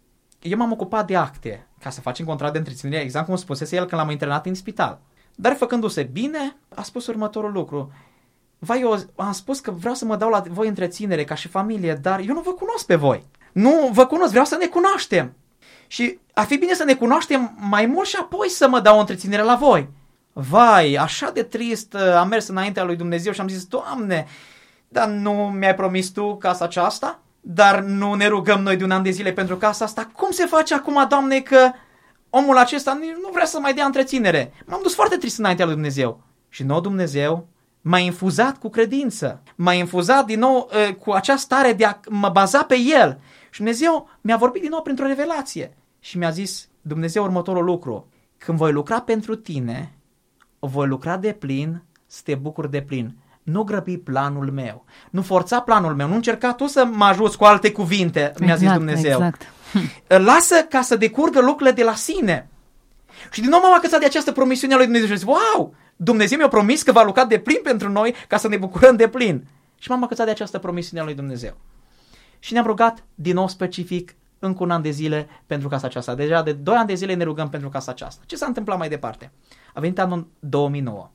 eu 0.41 0.57
m-am 0.57 0.71
ocupat 0.71 1.07
de 1.07 1.15
acte, 1.15 1.67
ca 1.79 1.89
să 1.89 2.01
facem 2.01 2.25
contract 2.25 2.51
de 2.53 2.59
întreținere, 2.59 3.01
exact 3.01 3.25
cum 3.25 3.35
spusese 3.35 3.75
el 3.75 3.85
când 3.85 4.01
l-am 4.01 4.09
internat 4.09 4.45
în 4.45 4.53
spital. 4.53 4.99
Dar 5.41 5.55
făcându-se 5.55 6.03
bine, 6.03 6.57
a 6.75 6.83
spus 6.83 7.07
următorul 7.07 7.51
lucru. 7.51 7.91
Vai, 8.57 8.81
eu 8.81 8.99
am 9.15 9.31
spus 9.31 9.59
că 9.59 9.71
vreau 9.71 9.93
să 9.93 10.05
mă 10.05 10.15
dau 10.15 10.29
la 10.29 10.43
voi 10.49 10.67
întreținere 10.67 11.23
ca 11.23 11.35
și 11.35 11.47
familie, 11.47 11.93
dar 12.01 12.19
eu 12.19 12.33
nu 12.33 12.41
vă 12.41 12.51
cunosc 12.51 12.85
pe 12.85 12.95
voi. 12.95 13.23
Nu 13.51 13.89
vă 13.91 14.05
cunosc, 14.05 14.29
vreau 14.29 14.45
să 14.45 14.57
ne 14.59 14.65
cunoaștem. 14.65 15.33
Și 15.87 16.19
ar 16.33 16.45
fi 16.45 16.57
bine 16.57 16.73
să 16.73 16.83
ne 16.83 16.93
cunoaștem 16.93 17.55
mai 17.69 17.85
mult 17.85 18.07
și 18.07 18.15
apoi 18.19 18.49
să 18.49 18.67
mă 18.67 18.79
dau 18.79 18.97
o 18.97 18.99
întreținere 18.99 19.41
la 19.41 19.55
voi. 19.55 19.89
Vai, 20.33 20.93
așa 20.93 21.31
de 21.31 21.43
trist 21.43 21.93
uh, 21.93 22.01
am 22.01 22.27
mers 22.27 22.47
înaintea 22.47 22.83
lui 22.83 22.95
Dumnezeu 22.95 23.31
și 23.31 23.41
am 23.41 23.47
zis, 23.47 23.65
Doamne, 23.65 24.27
dar 24.87 25.07
nu 25.07 25.31
mi-ai 25.31 25.75
promis 25.75 26.09
tu 26.09 26.35
casa 26.35 26.65
aceasta? 26.65 27.19
Dar 27.41 27.79
nu 27.79 28.13
ne 28.13 28.27
rugăm 28.27 28.61
noi 28.61 28.75
de 28.75 28.83
un 28.83 28.91
an 28.91 29.03
de 29.03 29.09
zile 29.09 29.31
pentru 29.31 29.57
casa 29.57 29.85
asta? 29.85 30.09
Cum 30.15 30.31
se 30.31 30.45
face 30.45 30.73
acum, 30.73 31.05
Doamne, 31.09 31.39
că 31.39 31.71
omul 32.29 32.57
acesta 32.57 32.93
nu 32.93 33.29
vrea 33.33 33.45
să 33.45 33.59
mai 33.59 33.73
dea 33.73 33.85
întreținere. 33.85 34.53
M-am 34.65 34.79
dus 34.83 34.95
foarte 34.95 35.15
trist 35.15 35.37
înaintea 35.37 35.65
lui 35.65 35.73
Dumnezeu. 35.73 36.21
Și 36.49 36.63
nou 36.63 36.81
Dumnezeu 36.81 37.47
m-a 37.81 37.99
infuzat 37.99 38.57
cu 38.57 38.69
credință. 38.69 39.41
M-a 39.55 39.73
infuzat 39.73 40.25
din 40.25 40.39
nou 40.39 40.69
uh, 40.87 40.95
cu 40.95 41.11
acea 41.11 41.35
stare 41.35 41.73
de 41.73 41.85
a 41.85 41.99
mă 42.09 42.29
baza 42.29 42.63
pe 42.63 42.75
El. 42.77 43.19
Și 43.49 43.57
Dumnezeu 43.57 44.09
mi-a 44.21 44.37
vorbit 44.37 44.61
din 44.61 44.69
nou 44.69 44.81
printr-o 44.81 45.05
revelație. 45.05 45.77
Și 45.99 46.17
mi-a 46.17 46.29
zis 46.29 46.69
Dumnezeu 46.81 47.23
următorul 47.23 47.63
lucru. 47.63 48.07
Când 48.37 48.57
voi 48.57 48.71
lucra 48.71 49.01
pentru 49.01 49.35
tine, 49.35 49.93
voi 50.59 50.87
lucra 50.87 51.17
de 51.17 51.31
plin, 51.31 51.83
să 52.05 52.21
te 52.23 52.35
bucuri 52.35 52.71
de 52.71 52.81
plin. 52.81 53.15
Nu 53.43 53.63
grăbi 53.63 53.97
planul 53.97 54.51
meu. 54.51 54.85
Nu 55.09 55.21
forța 55.21 55.61
planul 55.61 55.95
meu. 55.95 56.07
Nu 56.07 56.15
încerca 56.15 56.53
tu 56.53 56.67
să 56.67 56.85
mă 56.91 57.05
ajuți 57.05 57.37
cu 57.37 57.43
alte 57.43 57.71
cuvinte, 57.71 58.33
mi-a 58.39 58.55
zis 58.55 58.63
exact, 58.63 58.77
Dumnezeu. 58.77 59.11
Exact. 59.11 59.41
Lasă 60.07 60.55
ca 60.69 60.81
să 60.81 60.95
decurgă 60.95 61.39
lucrurile 61.39 61.71
de 61.71 61.83
la 61.83 61.95
sine. 61.95 62.49
Și 63.31 63.41
din 63.41 63.49
nou 63.49 63.59
m-am 63.59 63.73
acățat 63.73 63.99
de 63.99 64.05
această 64.05 64.31
promisiune 64.31 64.73
a 64.73 64.75
lui 64.75 64.85
Dumnezeu 64.85 65.07
și 65.09 65.17
zis, 65.17 65.27
wow, 65.27 65.75
Dumnezeu 65.95 66.37
mi-a 66.37 66.47
promis 66.47 66.83
că 66.83 66.91
va 66.91 67.03
lucra 67.03 67.25
de 67.25 67.39
plin 67.39 67.59
pentru 67.63 67.89
noi 67.89 68.15
ca 68.27 68.37
să 68.37 68.47
ne 68.47 68.57
bucurăm 68.57 68.95
de 68.95 69.07
plin. 69.07 69.47
Și 69.77 69.89
m-am 69.89 70.03
acățat 70.03 70.25
de 70.25 70.31
această 70.31 70.59
promisiune 70.59 71.01
a 71.01 71.05
lui 71.05 71.13
Dumnezeu. 71.13 71.57
Și 72.39 72.53
ne-am 72.53 72.65
rugat 72.65 73.03
din 73.15 73.33
nou 73.33 73.47
specific 73.47 74.15
încă 74.39 74.63
un 74.63 74.71
an 74.71 74.81
de 74.81 74.89
zile 74.89 75.27
pentru 75.45 75.67
casa 75.67 75.87
aceasta. 75.87 76.15
Deja 76.15 76.43
de 76.43 76.53
2 76.53 76.75
ani 76.75 76.87
de 76.87 76.93
zile 76.93 77.13
ne 77.13 77.23
rugăm 77.23 77.49
pentru 77.49 77.69
casa 77.69 77.91
aceasta. 77.91 78.23
Ce 78.25 78.35
s-a 78.35 78.45
întâmplat 78.45 78.77
mai 78.77 78.89
departe? 78.89 79.31
A 79.73 79.79
venit 79.79 79.99
anul 79.99 80.27
2009. 80.39 81.09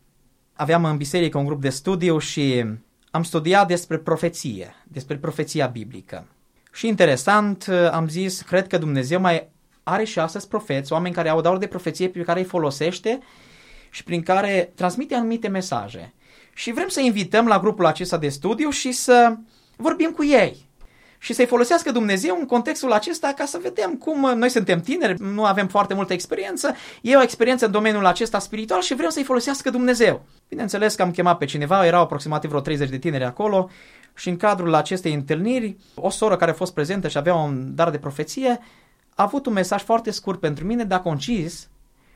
Aveam 0.52 0.84
în 0.84 0.96
biserică 0.96 1.38
un 1.38 1.44
grup 1.44 1.60
de 1.60 1.68
studiu 1.68 2.18
și 2.18 2.64
am 3.10 3.22
studiat 3.22 3.66
despre 3.66 3.98
profeție, 3.98 4.74
despre 4.88 5.16
profeția 5.16 5.66
biblică. 5.66 6.26
Și 6.74 6.86
interesant, 6.86 7.68
am 7.92 8.08
zis, 8.08 8.40
cred 8.40 8.66
că 8.66 8.78
Dumnezeu 8.78 9.20
mai 9.20 9.48
are 9.82 10.04
și 10.04 10.18
astăzi 10.18 10.48
profeți, 10.48 10.92
oameni 10.92 11.14
care 11.14 11.28
au 11.28 11.40
dar 11.40 11.56
de 11.56 11.66
profeție 11.66 12.08
pe 12.08 12.20
care 12.20 12.40
îi 12.40 12.46
folosește 12.46 13.18
și 13.90 14.04
prin 14.04 14.22
care 14.22 14.72
transmite 14.74 15.14
anumite 15.14 15.48
mesaje. 15.48 16.14
Și 16.54 16.72
vrem 16.72 16.88
să 16.88 17.00
invităm 17.00 17.46
la 17.46 17.58
grupul 17.58 17.86
acesta 17.86 18.16
de 18.16 18.28
studiu 18.28 18.70
și 18.70 18.92
să 18.92 19.36
vorbim 19.76 20.10
cu 20.10 20.24
ei 20.24 20.68
și 21.18 21.32
să-i 21.32 21.46
folosească 21.46 21.90
Dumnezeu 21.90 22.36
în 22.38 22.46
contextul 22.46 22.92
acesta 22.92 23.32
ca 23.36 23.44
să 23.44 23.58
vedem 23.62 23.94
cum 23.94 24.38
noi 24.38 24.48
suntem 24.48 24.80
tineri, 24.80 25.22
nu 25.22 25.44
avem 25.44 25.68
foarte 25.68 25.94
multă 25.94 26.12
experiență, 26.12 26.74
e 27.02 27.16
o 27.16 27.22
experiență 27.22 27.64
în 27.64 27.70
domeniul 27.70 28.06
acesta 28.06 28.38
spiritual 28.38 28.80
și 28.80 28.94
vrem 28.94 29.10
să-i 29.10 29.22
folosească 29.22 29.70
Dumnezeu. 29.70 30.24
Bineînțeles 30.48 30.94
că 30.94 31.02
am 31.02 31.10
chemat 31.10 31.38
pe 31.38 31.44
cineva, 31.44 31.86
erau 31.86 32.02
aproximativ 32.02 32.48
vreo 32.50 32.62
30 32.62 32.88
de 32.88 32.98
tineri 32.98 33.24
acolo 33.24 33.70
și 34.14 34.28
în 34.28 34.36
cadrul 34.36 34.74
acestei 34.74 35.14
întâlniri, 35.14 35.76
o 35.94 36.10
soră 36.10 36.36
care 36.36 36.50
a 36.50 36.54
fost 36.54 36.74
prezentă 36.74 37.08
și 37.08 37.18
avea 37.18 37.34
un 37.34 37.74
dar 37.74 37.90
de 37.90 37.98
profeție, 37.98 38.58
a 39.14 39.22
avut 39.22 39.46
un 39.46 39.52
mesaj 39.52 39.82
foarte 39.82 40.10
scurt 40.10 40.40
pentru 40.40 40.64
mine, 40.64 40.84
dar 40.84 41.00
concis, 41.00 41.68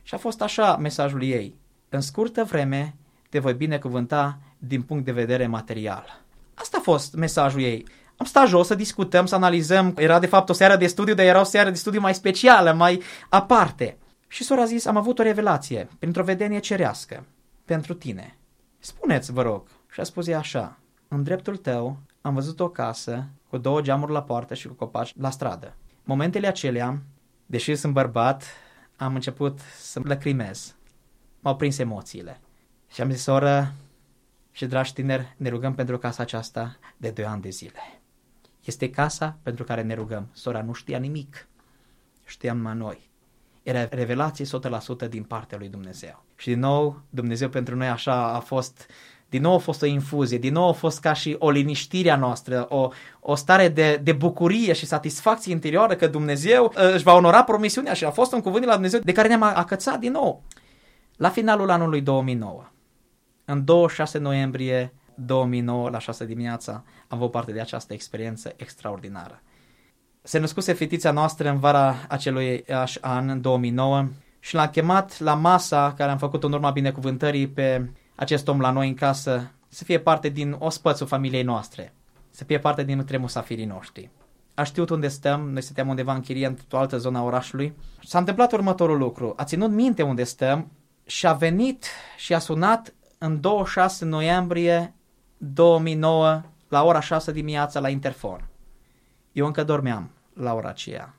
și 0.03 0.15
a 0.15 0.19
fost 0.19 0.43
așa 0.43 0.77
mesajul 0.77 1.23
ei. 1.23 1.55
În 1.89 2.01
scurtă 2.01 2.45
vreme 2.45 2.95
te 3.29 3.39
voi 3.39 3.55
binecuvânta 3.55 4.39
din 4.59 4.83
punct 4.83 5.05
de 5.05 5.13
vedere 5.13 5.47
material. 5.47 6.23
Asta 6.55 6.77
a 6.81 6.83
fost 6.83 7.15
mesajul 7.15 7.61
ei. 7.61 7.87
Am 8.17 8.27
stat 8.27 8.49
jos 8.49 8.67
să 8.67 8.75
discutăm, 8.75 9.27
să 9.27 9.35
analizăm. 9.35 9.95
Era 9.97 10.19
de 10.19 10.27
fapt 10.27 10.49
o 10.49 10.53
seară 10.53 10.77
de 10.77 10.87
studiu, 10.87 11.15
dar 11.15 11.27
era 11.27 11.41
o 11.41 11.45
seară 11.45 11.71
de 11.71 11.77
studiu 11.77 12.01
mai 12.01 12.15
specială, 12.15 12.73
mai 12.73 13.03
aparte. 13.29 13.97
Și 14.29 14.45
sora 14.45 14.63
a 14.63 14.65
zis, 14.65 14.87
am 14.87 14.97
avut 14.97 15.19
o 15.19 15.23
revelație, 15.23 15.89
printr-o 15.99 16.23
vedenie 16.23 16.59
cerească, 16.59 17.25
pentru 17.65 17.95
tine. 17.95 18.37
Spuneți, 18.79 19.33
vă 19.33 19.43
rog. 19.43 19.67
Și 19.93 20.01
a 20.01 20.03
spus 20.03 20.27
ea 20.27 20.39
așa, 20.39 20.79
în 21.09 21.23
dreptul 21.23 21.57
tău 21.57 21.99
am 22.21 22.35
văzut 22.35 22.61
o 22.61 22.69
casă 22.69 23.29
cu 23.49 23.59
două 23.59 23.81
geamuri 23.81 24.13
la 24.13 24.23
poartă 24.23 24.55
și 24.55 24.69
cu 24.69 24.75
copaci 24.75 25.15
la 25.17 25.31
stradă. 25.31 25.75
Momentele 26.05 26.47
acelea, 26.47 27.03
deși 27.47 27.75
sunt 27.75 27.93
bărbat, 27.93 28.45
am 28.97 29.15
început 29.15 29.59
să 29.79 30.01
lăcrimez. 30.05 30.75
M-au 31.41 31.57
prins 31.57 31.79
emoțiile. 31.79 32.41
Și 32.93 33.01
am 33.01 33.11
zis, 33.11 33.23
soră 33.23 33.73
și 34.51 34.67
dragi 34.67 34.93
tineri, 34.93 35.35
ne 35.37 35.49
rugăm 35.49 35.75
pentru 35.75 35.99
casa 35.99 36.23
aceasta 36.23 36.77
de 36.97 37.11
2 37.11 37.25
ani 37.25 37.43
de 37.43 37.49
zile. 37.49 38.01
Este 38.65 38.91
casa 38.91 39.39
pentru 39.43 39.65
care 39.65 39.83
ne 39.83 39.95
rugăm. 39.95 40.29
Sora 40.33 40.63
nu 40.63 40.73
știa 40.73 40.99
nimic. 40.99 41.49
Știam 42.25 42.57
numai 42.57 42.75
noi. 42.75 43.11
Era 43.63 43.89
revelație 43.91 44.45
100% 45.07 45.09
din 45.09 45.23
partea 45.23 45.59
lui 45.59 45.69
Dumnezeu. 45.69 46.25
Și 46.37 46.49
din 46.49 46.59
nou, 46.59 47.01
Dumnezeu 47.11 47.49
pentru 47.49 47.77
noi 47.77 47.89
așa 47.89 48.33
a 48.33 48.41
fost 48.41 48.87
din 49.29 49.43
nou 49.43 49.55
a 49.55 49.59
fost 49.59 49.83
o 49.83 49.87
infuzie, 49.87 50.39
din 50.39 50.53
nou 50.53 50.69
a 50.69 50.73
fost 50.73 51.01
ca 51.01 51.13
și 51.13 51.37
o 51.39 51.51
liniștire 51.51 52.11
a 52.11 52.17
noastră, 52.17 52.67
o, 52.69 52.89
o 53.21 53.35
stare 53.35 53.69
de, 53.69 54.01
de 54.03 54.13
bucurie 54.13 54.73
și 54.73 54.87
satisfacție 54.87 55.53
interioară 55.53 55.95
că 55.95 56.07
Dumnezeu 56.07 56.65
uh, 56.65 56.93
își 56.95 57.03
va 57.03 57.15
onora 57.15 57.45
promisiunea 57.45 57.93
și 57.93 58.05
a 58.05 58.11
fost 58.11 58.33
un 58.33 58.41
cuvânt 58.41 58.61
de 58.61 58.67
la 58.67 58.73
Dumnezeu 58.73 59.01
de 59.01 59.13
care 59.13 59.29
ne-am 59.29 59.43
acățat 59.43 59.99
din 59.99 60.13
nou. 60.13 60.43
La 61.17 61.29
finalul 61.29 61.71
anului 61.71 62.01
2009, 62.01 62.71
în 63.45 63.65
26 63.65 64.19
noiembrie 64.19 64.95
2009, 65.15 65.89
la 65.89 65.99
6 65.99 66.25
dimineața, 66.25 66.73
am 67.09 67.19
avut 67.19 67.31
parte 67.31 67.53
de 67.53 67.61
această 67.61 67.93
experiență 67.93 68.53
extraordinară. 68.57 69.43
Se 70.23 70.39
născuse 70.39 70.73
fetița 70.73 71.11
noastră 71.11 71.49
în 71.49 71.59
vara 71.59 71.97
acelui 72.09 72.65
an, 73.01 73.29
în 73.29 73.41
2009, 73.41 74.07
și 74.41 74.55
l-am 74.55 74.69
chemat 74.69 75.21
la 75.21 75.35
masa 75.35 75.95
care 75.97 76.11
am 76.11 76.19
făcut 76.19 76.45
în 76.45 76.53
urma 76.53 76.71
binecuvântării 76.71 77.49
pe 77.49 77.91
acest 78.19 78.49
om 78.49 78.61
la 78.61 78.71
noi 78.71 78.89
în 78.89 78.95
casă 78.95 79.51
să 79.69 79.85
fie 79.85 79.99
parte 79.99 80.29
din 80.29 80.57
ospățul 80.59 81.07
familiei 81.07 81.43
noastre, 81.43 81.95
să 82.31 82.45
fie 82.45 82.59
parte 82.59 82.85
din 82.85 82.99
între 82.99 83.17
musafirii 83.17 83.65
noștri. 83.65 84.11
A 84.55 84.63
știut 84.63 84.91
unde 84.91 85.09
stăm, 85.09 85.51
noi 85.51 85.63
stăteam 85.63 85.89
undeva 85.89 86.15
în 86.15 86.21
chirie 86.21 86.47
într-o 86.47 86.79
altă 86.79 86.99
zonă 86.99 87.19
a 87.19 87.23
orașului. 87.23 87.75
S-a 88.05 88.19
întâmplat 88.19 88.53
următorul 88.53 88.99
lucru, 88.99 89.33
a 89.37 89.45
ținut 89.45 89.71
minte 89.71 90.03
unde 90.03 90.25
stăm 90.25 90.71
și 91.07 91.27
a 91.27 91.33
venit 91.33 91.87
și 92.17 92.35
a 92.35 92.39
sunat 92.39 92.95
în 93.19 93.41
26 93.41 94.05
noiembrie 94.05 94.95
2009 95.37 96.43
la 96.69 96.85
ora 96.85 97.01
6 97.01 97.33
dimineața 97.33 97.81
la 97.81 97.89
interfon. 97.89 98.49
Eu 99.33 99.47
încă 99.47 99.65
dormeam 99.65 100.11
la 100.35 100.55
ora 100.55 100.69
aceea. 100.69 101.15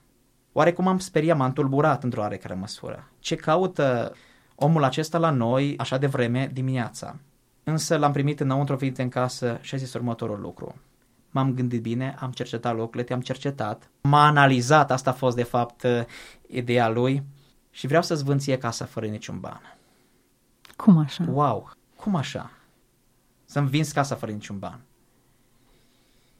Oarecum 0.51 0.87
am 0.87 0.99
speriat, 0.99 1.37
m-am 1.37 1.53
tulburat 1.53 2.03
într-o 2.03 2.21
oarecare 2.21 2.53
măsură. 2.53 3.11
Ce 3.19 3.35
caută 3.35 4.13
omul 4.61 4.83
acesta 4.83 5.17
la 5.17 5.29
noi 5.29 5.77
așa 5.77 5.97
de 5.97 6.07
vreme 6.07 6.49
dimineața? 6.53 7.15
Însă 7.63 7.97
l-am 7.97 8.11
primit 8.11 8.39
înăuntru 8.39 8.75
venit 8.75 8.97
în 8.97 9.09
casă 9.09 9.57
și 9.61 9.75
a 9.75 9.77
zis 9.77 9.93
următorul 9.93 10.39
lucru. 10.39 10.75
M-am 11.29 11.53
gândit 11.53 11.81
bine, 11.81 12.15
am 12.19 12.31
cercetat 12.31 12.75
locurile, 12.75 13.03
te-am 13.03 13.21
cercetat, 13.21 13.89
m-a 14.01 14.25
analizat, 14.25 14.91
asta 14.91 15.09
a 15.09 15.13
fost 15.13 15.35
de 15.35 15.43
fapt 15.43 15.85
ideea 16.47 16.89
lui 16.89 17.23
și 17.71 17.87
vreau 17.87 18.01
să-ți 18.01 18.23
vând 18.23 18.39
ție 18.39 18.57
casa 18.57 18.85
fără 18.85 19.05
niciun 19.05 19.39
ban. 19.39 19.77
Cum 20.75 20.97
așa? 20.97 21.25
Wow, 21.29 21.71
cum 21.95 22.15
așa? 22.15 22.51
Să-mi 23.45 23.67
vinzi 23.67 23.93
casa 23.93 24.15
fără 24.15 24.31
niciun 24.31 24.59
ban. 24.59 24.79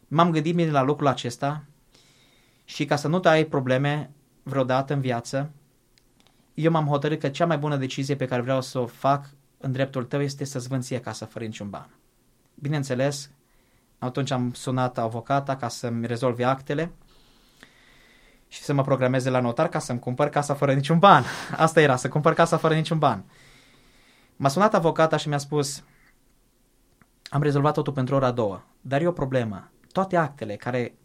M-am 0.07 0.31
gândit 0.31 0.55
bine 0.55 0.71
la 0.71 0.81
lucrul 0.81 1.07
acesta 1.07 1.63
și 2.63 2.85
ca 2.85 2.95
să 2.95 3.07
nu 3.07 3.19
te 3.19 3.27
ai 3.27 3.43
probleme 3.43 4.11
vreodată 4.43 4.93
în 4.93 5.01
viață, 5.01 5.51
eu 6.59 6.71
m-am 6.71 6.87
hotărât 6.87 7.19
că 7.19 7.29
cea 7.29 7.45
mai 7.45 7.57
bună 7.57 7.77
decizie 7.77 8.15
pe 8.15 8.25
care 8.25 8.41
vreau 8.41 8.61
să 8.61 8.79
o 8.79 8.85
fac 8.85 9.29
în 9.57 9.71
dreptul 9.71 10.03
tău 10.03 10.21
este 10.21 10.43
să-ți 10.43 10.67
vând 10.67 10.83
ție 10.83 10.99
casa 10.99 11.25
fără 11.25 11.45
niciun 11.45 11.69
ban. 11.69 11.89
Bineînțeles, 12.55 13.29
atunci 13.97 14.31
am 14.31 14.53
sunat 14.53 14.97
avocata 14.97 15.55
ca 15.55 15.67
să-mi 15.67 16.05
rezolve 16.07 16.43
actele 16.43 16.91
și 18.47 18.61
să 18.61 18.73
mă 18.73 18.81
programeze 18.81 19.29
la 19.29 19.39
notar 19.39 19.69
ca 19.69 19.79
să-mi 19.79 19.99
cumpăr 19.99 20.29
casa 20.29 20.53
fără 20.53 20.73
niciun 20.73 20.99
ban. 20.99 21.23
Asta 21.65 21.81
era, 21.81 21.95
să 21.95 22.09
cumpăr 22.09 22.33
casa 22.33 22.57
fără 22.57 22.73
niciun 22.73 22.97
ban. 22.97 23.23
M-a 24.35 24.47
sunat 24.47 24.73
avocata 24.73 25.17
și 25.17 25.27
mi-a 25.27 25.37
spus, 25.37 25.83
am 27.29 27.41
rezolvat 27.41 27.73
totul 27.73 27.93
pentru 27.93 28.15
ora 28.15 28.31
două, 28.31 28.61
dar 28.81 29.01
e 29.01 29.07
o 29.07 29.11
problemă. 29.11 29.71
Toate 29.91 30.15
actele 30.15 30.55
care 30.55 30.95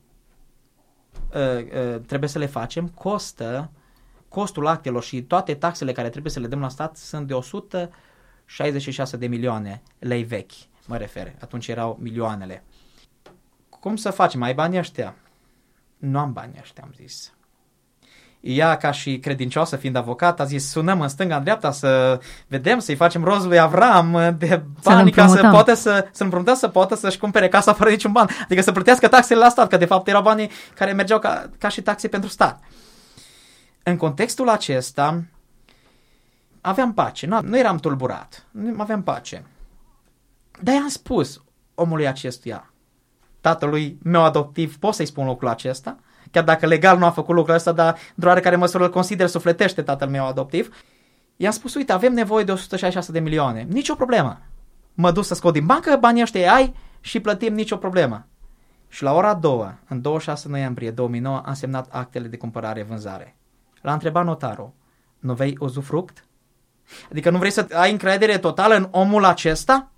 uh, 1.34 1.94
uh, 1.94 2.00
trebuie 2.06 2.28
să 2.28 2.38
le 2.38 2.46
facem 2.46 2.88
costă, 2.88 3.70
costul 4.34 4.66
actelor 4.66 5.02
și 5.02 5.22
toate 5.22 5.54
taxele 5.54 5.92
care 5.92 6.08
trebuie 6.08 6.32
să 6.32 6.40
le 6.40 6.46
dăm 6.46 6.60
la 6.60 6.68
stat 6.68 6.96
sunt 6.96 7.26
de 7.26 7.34
166 7.34 9.16
de 9.16 9.26
milioane 9.26 9.82
lei 9.98 10.22
vechi, 10.22 10.52
mă 10.86 10.96
refer. 10.96 11.34
Atunci 11.40 11.68
erau 11.68 11.98
milioanele. 12.00 12.64
Cum 13.68 13.96
să 13.96 14.10
facem? 14.10 14.42
Ai 14.42 14.54
banii 14.54 14.78
ăștia? 14.78 15.14
Nu 15.96 16.18
am 16.18 16.32
banii 16.32 16.58
ăștia, 16.60 16.82
am 16.82 16.92
zis 16.96 17.32
ea 18.44 18.76
ca 18.76 18.90
și 18.90 19.18
credincioasă 19.18 19.76
fiind 19.76 19.96
avocat 19.96 20.40
a 20.40 20.44
zis 20.44 20.70
sunăm 20.70 21.00
în 21.00 21.08
stânga, 21.08 21.36
în 21.36 21.42
dreapta 21.42 21.70
să 21.70 22.20
vedem, 22.46 22.78
să-i 22.78 22.94
facem 22.94 23.24
rozul 23.24 23.48
lui 23.48 23.58
Avram 23.58 24.36
de 24.38 24.62
bani 24.82 25.10
ca 25.10 25.26
să 25.26 25.48
poată 25.50 25.74
să, 25.74 26.08
să 26.10 26.22
împrumută 26.22 26.54
să 26.54 26.68
poată 26.68 26.94
să-și 26.94 27.18
cumpere 27.18 27.48
casa 27.48 27.72
fără 27.72 27.90
niciun 27.90 28.12
ban. 28.12 28.28
Adică 28.44 28.62
să 28.62 28.72
plătească 28.72 29.08
taxele 29.08 29.38
la 29.38 29.48
stat, 29.48 29.68
că 29.68 29.76
de 29.76 29.84
fapt 29.84 30.08
erau 30.08 30.22
banii 30.22 30.50
care 30.74 30.92
mergeau 30.92 31.18
ca, 31.18 31.50
ca 31.58 31.68
și 31.68 31.82
taxe 31.82 32.08
pentru 32.08 32.30
stat. 32.30 32.62
În 33.86 33.96
contextul 33.96 34.48
acesta 34.48 35.24
aveam 36.60 36.94
pace, 36.94 37.26
nu, 37.26 37.40
nu 37.42 37.58
eram 37.58 37.76
tulburat, 37.76 38.46
nu 38.50 38.80
aveam 38.80 39.02
pace. 39.02 39.44
Dar 40.62 40.74
i-am 40.74 40.88
spus 40.88 41.42
omului 41.74 42.06
acestuia, 42.06 42.72
tatălui 43.40 43.98
meu 44.02 44.22
adoptiv, 44.22 44.78
pot 44.78 44.94
să-i 44.94 45.06
spun 45.06 45.26
lucrul 45.26 45.48
acesta, 45.48 45.98
chiar 46.30 46.44
dacă 46.44 46.66
legal 46.66 46.98
nu 46.98 47.04
a 47.04 47.10
făcut 47.10 47.34
lucrul 47.34 47.54
ăsta, 47.54 47.72
dar 47.72 47.98
într-o 48.14 48.28
oarecare 48.28 48.56
măsură 48.56 48.84
îl 48.84 48.90
consider 48.90 49.26
sufletește 49.26 49.82
tatăl 49.82 50.08
meu 50.08 50.26
adoptiv, 50.26 50.76
i-am 51.36 51.52
spus, 51.52 51.74
uite, 51.74 51.92
avem 51.92 52.12
nevoie 52.12 52.44
de 52.44 52.52
166 52.52 53.12
de 53.12 53.20
milioane, 53.20 53.66
nicio 53.68 53.94
problemă. 53.94 54.40
Mă 54.94 55.10
duc 55.10 55.24
să 55.24 55.34
scot 55.34 55.52
din 55.52 55.66
bancă, 55.66 55.96
banii 56.00 56.22
ăștia 56.22 56.52
ai 56.52 56.74
și 57.00 57.20
plătim 57.20 57.54
nicio 57.54 57.76
problemă. 57.76 58.26
Și 58.88 59.02
la 59.02 59.12
ora 59.12 59.34
2, 59.34 59.74
în 59.88 60.00
26 60.00 60.48
noiembrie 60.48 60.90
2009, 60.90 61.42
am 61.44 61.54
semnat 61.54 61.88
actele 61.90 62.28
de 62.28 62.36
cumpărare-vânzare. 62.36 63.36
L-a 63.84 63.92
întrebat 63.92 64.24
notarul, 64.24 64.72
nu 65.18 65.34
vei 65.34 65.56
uzufruct? 65.60 66.24
Adică 67.10 67.30
nu 67.30 67.38
vrei 67.38 67.50
să 67.50 67.66
ai 67.72 67.90
încredere 67.90 68.38
totală 68.38 68.74
în 68.74 68.88
omul 68.90 69.24
acesta? 69.24 69.90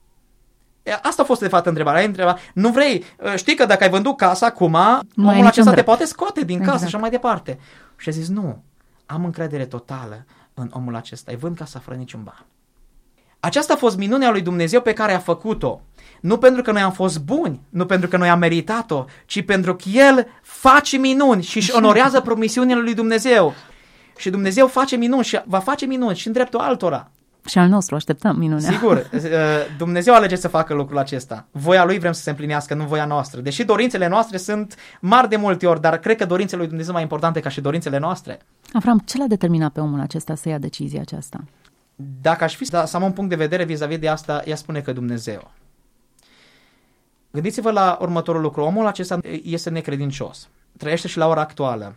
Asta 1.02 1.22
a 1.22 1.24
fost 1.24 1.40
de 1.40 1.48
fapt 1.48 1.66
întrebarea. 1.66 2.00
Ai 2.00 2.06
întrebat, 2.06 2.40
nu 2.54 2.70
vrei, 2.70 3.04
ă, 3.24 3.36
știi 3.36 3.54
că 3.54 3.64
dacă 3.64 3.84
ai 3.84 3.90
vândut 3.90 4.16
casa 4.16 4.46
acum, 4.46 4.78
nu 5.14 5.28
omul 5.28 5.46
acesta 5.46 5.72
te 5.72 5.82
poate 5.82 6.04
scoate 6.04 6.44
din 6.44 6.58
casă 6.58 6.70
exact. 6.70 6.88
și 6.88 6.94
așa 6.94 6.98
mai 6.98 7.10
departe. 7.10 7.58
Și 7.96 8.08
a 8.08 8.12
zis, 8.12 8.28
nu, 8.28 8.62
am 9.06 9.24
încredere 9.24 9.64
totală 9.64 10.24
în 10.54 10.70
omul 10.72 10.94
acesta, 10.94 11.30
îi 11.30 11.38
vând 11.38 11.56
casa 11.56 11.78
fără 11.78 11.96
niciun 11.96 12.22
ban. 12.22 12.46
Aceasta 13.40 13.72
a 13.72 13.76
fost 13.76 13.96
minunea 13.96 14.30
lui 14.30 14.40
Dumnezeu 14.42 14.80
pe 14.80 14.92
care 14.92 15.12
a 15.12 15.18
făcut-o. 15.18 15.80
Nu 16.20 16.38
pentru 16.38 16.62
că 16.62 16.72
noi 16.72 16.82
am 16.82 16.92
fost 16.92 17.18
buni, 17.20 17.60
nu 17.68 17.86
pentru 17.86 18.08
că 18.08 18.16
noi 18.16 18.28
am 18.28 18.38
meritat-o, 18.38 19.04
ci 19.26 19.44
pentru 19.44 19.76
că 19.76 19.88
El 19.88 20.26
face 20.42 20.96
minuni 20.96 21.42
și 21.42 21.56
își 21.56 21.74
onorează 21.74 22.20
promisiunile 22.28 22.80
lui 22.80 22.94
Dumnezeu. 22.94 23.54
Și 24.16 24.30
Dumnezeu 24.30 24.66
face 24.66 24.96
minuni 24.96 25.24
și 25.24 25.40
va 25.44 25.58
face 25.58 25.86
minuni 25.86 26.16
și 26.16 26.26
în 26.26 26.32
dreptul 26.32 26.60
altora. 26.60 27.10
Și 27.46 27.58
al 27.58 27.68
nostru, 27.68 27.94
așteptăm 27.94 28.36
minunea. 28.36 28.70
Sigur, 28.70 28.96
uh, 29.12 29.20
Dumnezeu 29.78 30.14
alege 30.14 30.36
să 30.36 30.48
facă 30.48 30.74
lucrul 30.74 30.98
acesta. 30.98 31.46
Voia 31.50 31.84
Lui 31.84 31.98
vrem 31.98 32.12
să 32.12 32.22
se 32.22 32.30
împlinească, 32.30 32.74
nu 32.74 32.84
voia 32.84 33.04
noastră. 33.04 33.40
Deși 33.40 33.64
dorințele 33.64 34.08
noastre 34.08 34.36
sunt 34.36 34.74
mari 35.00 35.28
de 35.28 35.36
multe 35.36 35.66
ori, 35.66 35.80
dar 35.80 35.98
cred 35.98 36.16
că 36.16 36.24
dorințele 36.24 36.58
lui 36.58 36.68
Dumnezeu 36.68 36.92
mai 36.92 37.02
importante 37.02 37.40
ca 37.40 37.48
și 37.48 37.60
dorințele 37.60 37.98
noastre. 37.98 38.38
Avram, 38.72 38.98
ce 38.98 39.18
l-a 39.18 39.26
determinat 39.26 39.72
pe 39.72 39.80
omul 39.80 40.00
acesta 40.00 40.34
să 40.34 40.48
ia 40.48 40.58
decizia 40.58 41.00
aceasta? 41.00 41.44
Dacă 42.20 42.44
aș 42.44 42.56
fi 42.56 42.64
să 42.64 42.90
am 42.92 43.02
un 43.02 43.12
punct 43.12 43.30
de 43.30 43.36
vedere 43.36 43.64
vis-a-vis 43.64 43.98
de 43.98 44.08
asta, 44.08 44.42
ea 44.44 44.56
spune 44.56 44.80
că 44.80 44.92
Dumnezeu. 44.92 45.50
Gândiți-vă 47.30 47.70
la 47.70 47.98
următorul 48.00 48.40
lucru. 48.40 48.62
Omul 48.62 48.86
acesta 48.86 49.18
este 49.42 49.70
necredincios. 49.70 50.48
Trăiește 50.78 51.08
și 51.08 51.18
la 51.18 51.28
ora 51.28 51.40
actuală 51.40 51.94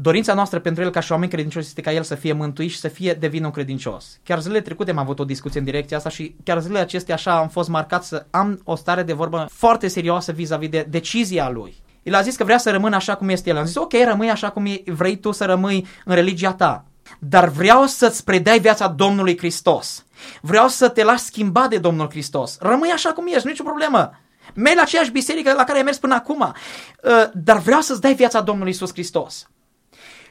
dorința 0.00 0.34
noastră 0.34 0.58
pentru 0.58 0.82
el 0.82 0.90
ca 0.90 1.00
și 1.00 1.12
oameni 1.12 1.30
credincioși 1.30 1.66
este 1.66 1.80
ca 1.80 1.92
el 1.92 2.02
să 2.02 2.14
fie 2.14 2.32
mântuit 2.32 2.70
și 2.70 2.78
să 2.78 2.88
fie 2.88 3.12
devină 3.12 3.46
un 3.46 3.52
credincios. 3.52 4.18
Chiar 4.22 4.40
zilele 4.40 4.60
trecute 4.60 4.90
am 4.90 4.98
avut 4.98 5.18
o 5.18 5.24
discuție 5.24 5.58
în 5.58 5.64
direcția 5.64 5.96
asta 5.96 6.08
și 6.08 6.34
chiar 6.44 6.60
zilele 6.60 6.78
acestea 6.78 7.14
așa 7.14 7.38
am 7.38 7.48
fost 7.48 7.68
marcat 7.68 8.04
să 8.04 8.26
am 8.30 8.60
o 8.64 8.74
stare 8.74 9.02
de 9.02 9.12
vorbă 9.12 9.48
foarte 9.52 9.88
serioasă 9.88 10.32
vis-a-vis 10.32 10.68
de 10.68 10.86
decizia 10.88 11.50
lui. 11.50 11.82
El 12.02 12.14
a 12.14 12.20
zis 12.20 12.36
că 12.36 12.44
vrea 12.44 12.58
să 12.58 12.70
rămână 12.70 12.96
așa 12.96 13.14
cum 13.14 13.28
este 13.28 13.50
el. 13.50 13.56
Am 13.56 13.64
zis, 13.64 13.76
ok, 13.76 13.92
rămâi 14.06 14.30
așa 14.30 14.50
cum 14.50 14.66
vrei 14.86 15.16
tu 15.16 15.30
să 15.30 15.44
rămâi 15.44 15.86
în 16.04 16.14
religia 16.14 16.52
ta. 16.52 16.84
Dar 17.18 17.48
vreau 17.48 17.86
să-ți 17.86 18.24
predai 18.24 18.58
viața 18.58 18.88
Domnului 18.88 19.38
Hristos. 19.38 20.04
Vreau 20.40 20.68
să 20.68 20.88
te 20.88 21.04
lași 21.04 21.22
schimba 21.22 21.68
de 21.68 21.78
Domnul 21.78 22.10
Hristos. 22.10 22.56
Rămâi 22.60 22.90
așa 22.90 23.12
cum 23.12 23.26
ești, 23.26 23.46
nicio 23.46 23.62
problemă. 23.62 24.10
Mergi 24.54 24.76
la 24.76 24.82
aceeași 24.82 25.10
biserică 25.10 25.52
la 25.52 25.64
care 25.64 25.78
ai 25.78 25.84
mers 25.84 25.98
până 25.98 26.14
acum. 26.14 26.40
Uh, 26.40 27.10
dar 27.32 27.58
vreau 27.58 27.80
să-ți 27.80 28.00
dai 28.00 28.14
viața 28.14 28.40
Domnului 28.40 28.72
Isus 28.72 28.92
Hristos. 28.92 29.48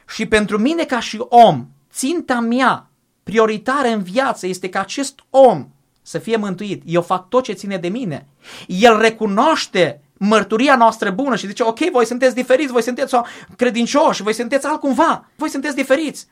Și 0.08 0.26
pentru 0.26 0.58
mine 0.58 0.84
ca 0.84 1.00
și 1.00 1.24
om, 1.28 1.66
ținta 1.92 2.40
mea 2.40 2.90
prioritară 3.22 3.88
în 3.88 4.02
viață 4.02 4.46
este 4.46 4.68
ca 4.68 4.80
acest 4.80 5.24
om 5.30 5.68
să 6.02 6.18
fie 6.18 6.36
mântuit. 6.36 6.82
Eu 6.86 7.02
fac 7.02 7.28
tot 7.28 7.44
ce 7.44 7.52
ține 7.52 7.76
de 7.76 7.88
mine. 7.88 8.26
El 8.66 8.98
recunoaște 8.98 10.02
mărturia 10.16 10.76
noastră 10.76 11.10
bună 11.10 11.36
și 11.36 11.46
zice, 11.46 11.62
ok, 11.62 11.78
voi 11.78 12.06
sunteți 12.06 12.34
diferiți, 12.34 12.72
voi 12.72 12.82
sunteți 12.82 13.14
credincioși, 13.56 14.22
voi 14.22 14.32
sunteți 14.32 14.66
altcumva, 14.66 15.30
voi 15.36 15.48
sunteți 15.48 15.76
diferiți. 15.76 16.26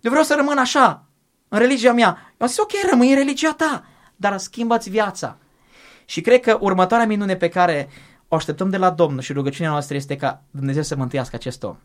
Eu 0.00 0.10
vreau 0.10 0.24
să 0.24 0.34
rămân 0.34 0.58
așa, 0.58 1.04
în 1.48 1.58
religia 1.58 1.92
mea. 1.92 2.06
Eu 2.06 2.36
am 2.38 2.46
zis, 2.46 2.58
ok, 2.58 2.70
rămâi 2.90 3.10
în 3.10 3.16
religia 3.16 3.52
ta, 3.52 3.84
dar 4.16 4.38
schimbați 4.38 4.90
viața. 4.90 5.36
Și 6.04 6.20
cred 6.20 6.40
că 6.40 6.58
următoarea 6.60 7.06
minune 7.06 7.36
pe 7.36 7.48
care 7.48 7.88
o 8.28 8.36
așteptăm 8.36 8.70
de 8.70 8.76
la 8.76 8.90
Domnul 8.90 9.20
și 9.20 9.32
rugăciunea 9.32 9.70
noastră 9.70 9.96
este 9.96 10.16
ca 10.16 10.42
Dumnezeu 10.50 10.82
să 10.82 10.96
mântuiască 10.96 11.36
acest 11.36 11.62
om. 11.62 11.76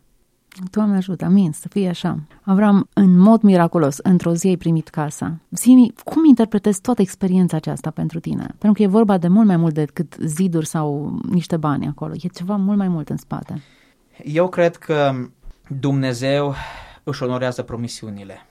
Doamne 0.70 0.96
ajută, 0.96 1.24
amin, 1.24 1.52
să 1.52 1.68
fie 1.68 1.88
așa. 1.88 2.18
Avram, 2.42 2.88
în 2.92 3.18
mod 3.18 3.42
miraculos, 3.42 3.98
într-o 3.98 4.34
zi 4.34 4.46
ai 4.46 4.56
primit 4.56 4.88
casa. 4.88 5.38
Zimi, 5.50 5.92
cum 6.04 6.24
interpretezi 6.24 6.80
toată 6.80 7.02
experiența 7.02 7.56
aceasta 7.56 7.90
pentru 7.90 8.20
tine? 8.20 8.46
Pentru 8.46 8.72
că 8.72 8.82
e 8.82 8.86
vorba 8.86 9.18
de 9.18 9.28
mult 9.28 9.46
mai 9.46 9.56
mult 9.56 9.74
decât 9.74 10.16
ziduri 10.20 10.66
sau 10.66 11.18
niște 11.30 11.56
bani 11.56 11.86
acolo. 11.86 12.12
E 12.14 12.28
ceva 12.28 12.56
mult 12.56 12.78
mai 12.78 12.88
mult 12.88 13.08
în 13.08 13.16
spate. 13.16 13.62
Eu 14.24 14.48
cred 14.48 14.76
că 14.76 15.14
Dumnezeu 15.80 16.54
își 17.04 17.22
onorează 17.22 17.62
promisiunile. 17.62 18.46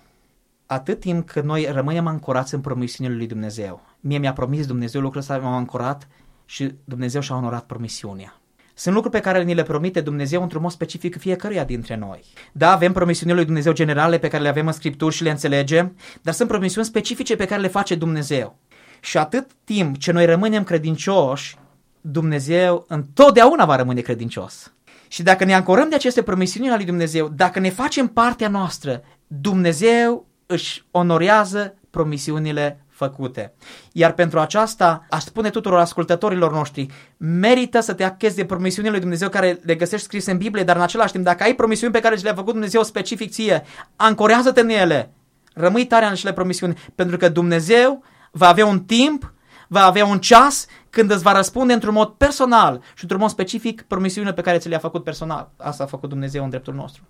Atât 0.65 0.99
timp 0.99 1.27
cât 1.27 1.43
noi 1.43 1.67
rămânem 1.71 2.07
ancorați 2.07 2.53
în 2.53 2.61
promisiunile 2.61 3.15
lui 3.15 3.27
Dumnezeu. 3.27 3.81
Mie 3.99 4.17
mi-a 4.17 4.33
promis 4.33 4.65
Dumnezeu 4.65 5.01
lucrul 5.01 5.21
ăsta, 5.21 5.37
m-am 5.37 5.53
ancorat 5.53 6.07
și 6.45 6.73
Dumnezeu 6.83 7.21
și-a 7.21 7.35
onorat 7.35 7.65
promisiunea. 7.65 8.37
Sunt 8.73 8.95
lucruri 8.95 9.15
pe 9.15 9.21
care 9.21 9.43
ni 9.43 9.53
le 9.53 9.63
promite 9.63 10.01
Dumnezeu 10.01 10.41
într-un 10.41 10.61
mod 10.61 10.71
specific 10.71 11.17
fiecăruia 11.17 11.63
dintre 11.63 11.95
noi. 11.95 12.23
Da, 12.51 12.71
avem 12.71 12.91
promisiunile 12.91 13.37
lui 13.37 13.45
Dumnezeu 13.45 13.73
generale 13.73 14.17
pe 14.17 14.27
care 14.27 14.43
le 14.43 14.49
avem 14.49 14.67
în 14.67 14.73
Scripturi 14.73 15.15
și 15.15 15.23
le 15.23 15.29
înțelegem, 15.29 15.97
dar 16.21 16.33
sunt 16.33 16.47
promisiuni 16.47 16.85
specifice 16.85 17.35
pe 17.35 17.45
care 17.45 17.61
le 17.61 17.67
face 17.67 17.95
Dumnezeu. 17.95 18.57
Și 18.99 19.17
atât 19.17 19.51
timp 19.63 19.97
ce 19.97 20.11
noi 20.11 20.25
rămânem 20.25 20.63
credincioși, 20.63 21.57
Dumnezeu 22.01 22.85
întotdeauna 22.87 23.65
va 23.65 23.75
rămâne 23.75 24.01
credincios. 24.01 24.73
Și 25.07 25.23
dacă 25.23 25.43
ne 25.43 25.53
ancorăm 25.53 25.89
de 25.89 25.95
aceste 25.95 26.21
promisiuni 26.21 26.67
ale 26.67 26.75
lui 26.75 26.85
Dumnezeu, 26.85 27.27
dacă 27.27 27.59
ne 27.59 27.69
facem 27.69 28.07
partea 28.07 28.47
noastră, 28.47 29.03
Dumnezeu 29.27 30.27
își 30.45 30.85
onorează 30.91 31.75
promisiunile 31.89 32.82
făcute. 32.93 33.53
Iar 33.91 34.13
pentru 34.13 34.39
aceasta, 34.39 35.05
aș 35.09 35.23
spune 35.23 35.49
tuturor 35.49 35.79
ascultătorilor 35.79 36.51
noștri, 36.51 36.87
merită 37.17 37.79
să 37.79 37.93
te 37.93 38.03
achezi 38.03 38.35
de 38.35 38.45
promisiunile 38.45 38.91
lui 38.91 39.01
Dumnezeu 39.01 39.29
care 39.29 39.59
le 39.63 39.75
găsești 39.75 40.05
scrise 40.05 40.31
în 40.31 40.37
Biblie, 40.37 40.63
dar 40.63 40.75
în 40.75 40.81
același 40.81 41.11
timp, 41.11 41.23
dacă 41.23 41.43
ai 41.43 41.53
promisiuni 41.53 41.93
pe 41.93 41.99
care 41.99 42.15
le-a 42.15 42.33
făcut 42.33 42.51
Dumnezeu 42.51 42.83
specific 42.83 43.31
ție, 43.31 43.63
ancorează-te 43.95 44.59
în 44.59 44.69
ele. 44.69 45.11
Rămâi 45.53 45.85
tare 45.85 46.05
în 46.05 46.11
acele 46.11 46.33
promisiuni, 46.33 46.77
pentru 46.95 47.17
că 47.17 47.29
Dumnezeu 47.29 48.03
va 48.31 48.47
avea 48.47 48.65
un 48.65 48.79
timp, 48.79 49.33
va 49.67 49.85
avea 49.85 50.05
un 50.05 50.19
ceas 50.19 50.65
când 50.89 51.11
îți 51.11 51.23
va 51.23 51.31
răspunde 51.31 51.73
într-un 51.73 51.93
mod 51.93 52.09
personal 52.09 52.81
și 52.95 53.01
într-un 53.01 53.19
mod 53.19 53.29
specific 53.29 53.81
promisiunile 53.81 54.33
pe 54.33 54.41
care 54.41 54.57
ți 54.57 54.69
le-a 54.69 54.79
făcut 54.79 55.03
personal. 55.03 55.51
Asta 55.57 55.83
a 55.83 55.87
făcut 55.87 56.09
Dumnezeu 56.09 56.43
în 56.43 56.49
dreptul 56.49 56.73
nostru. 56.73 57.03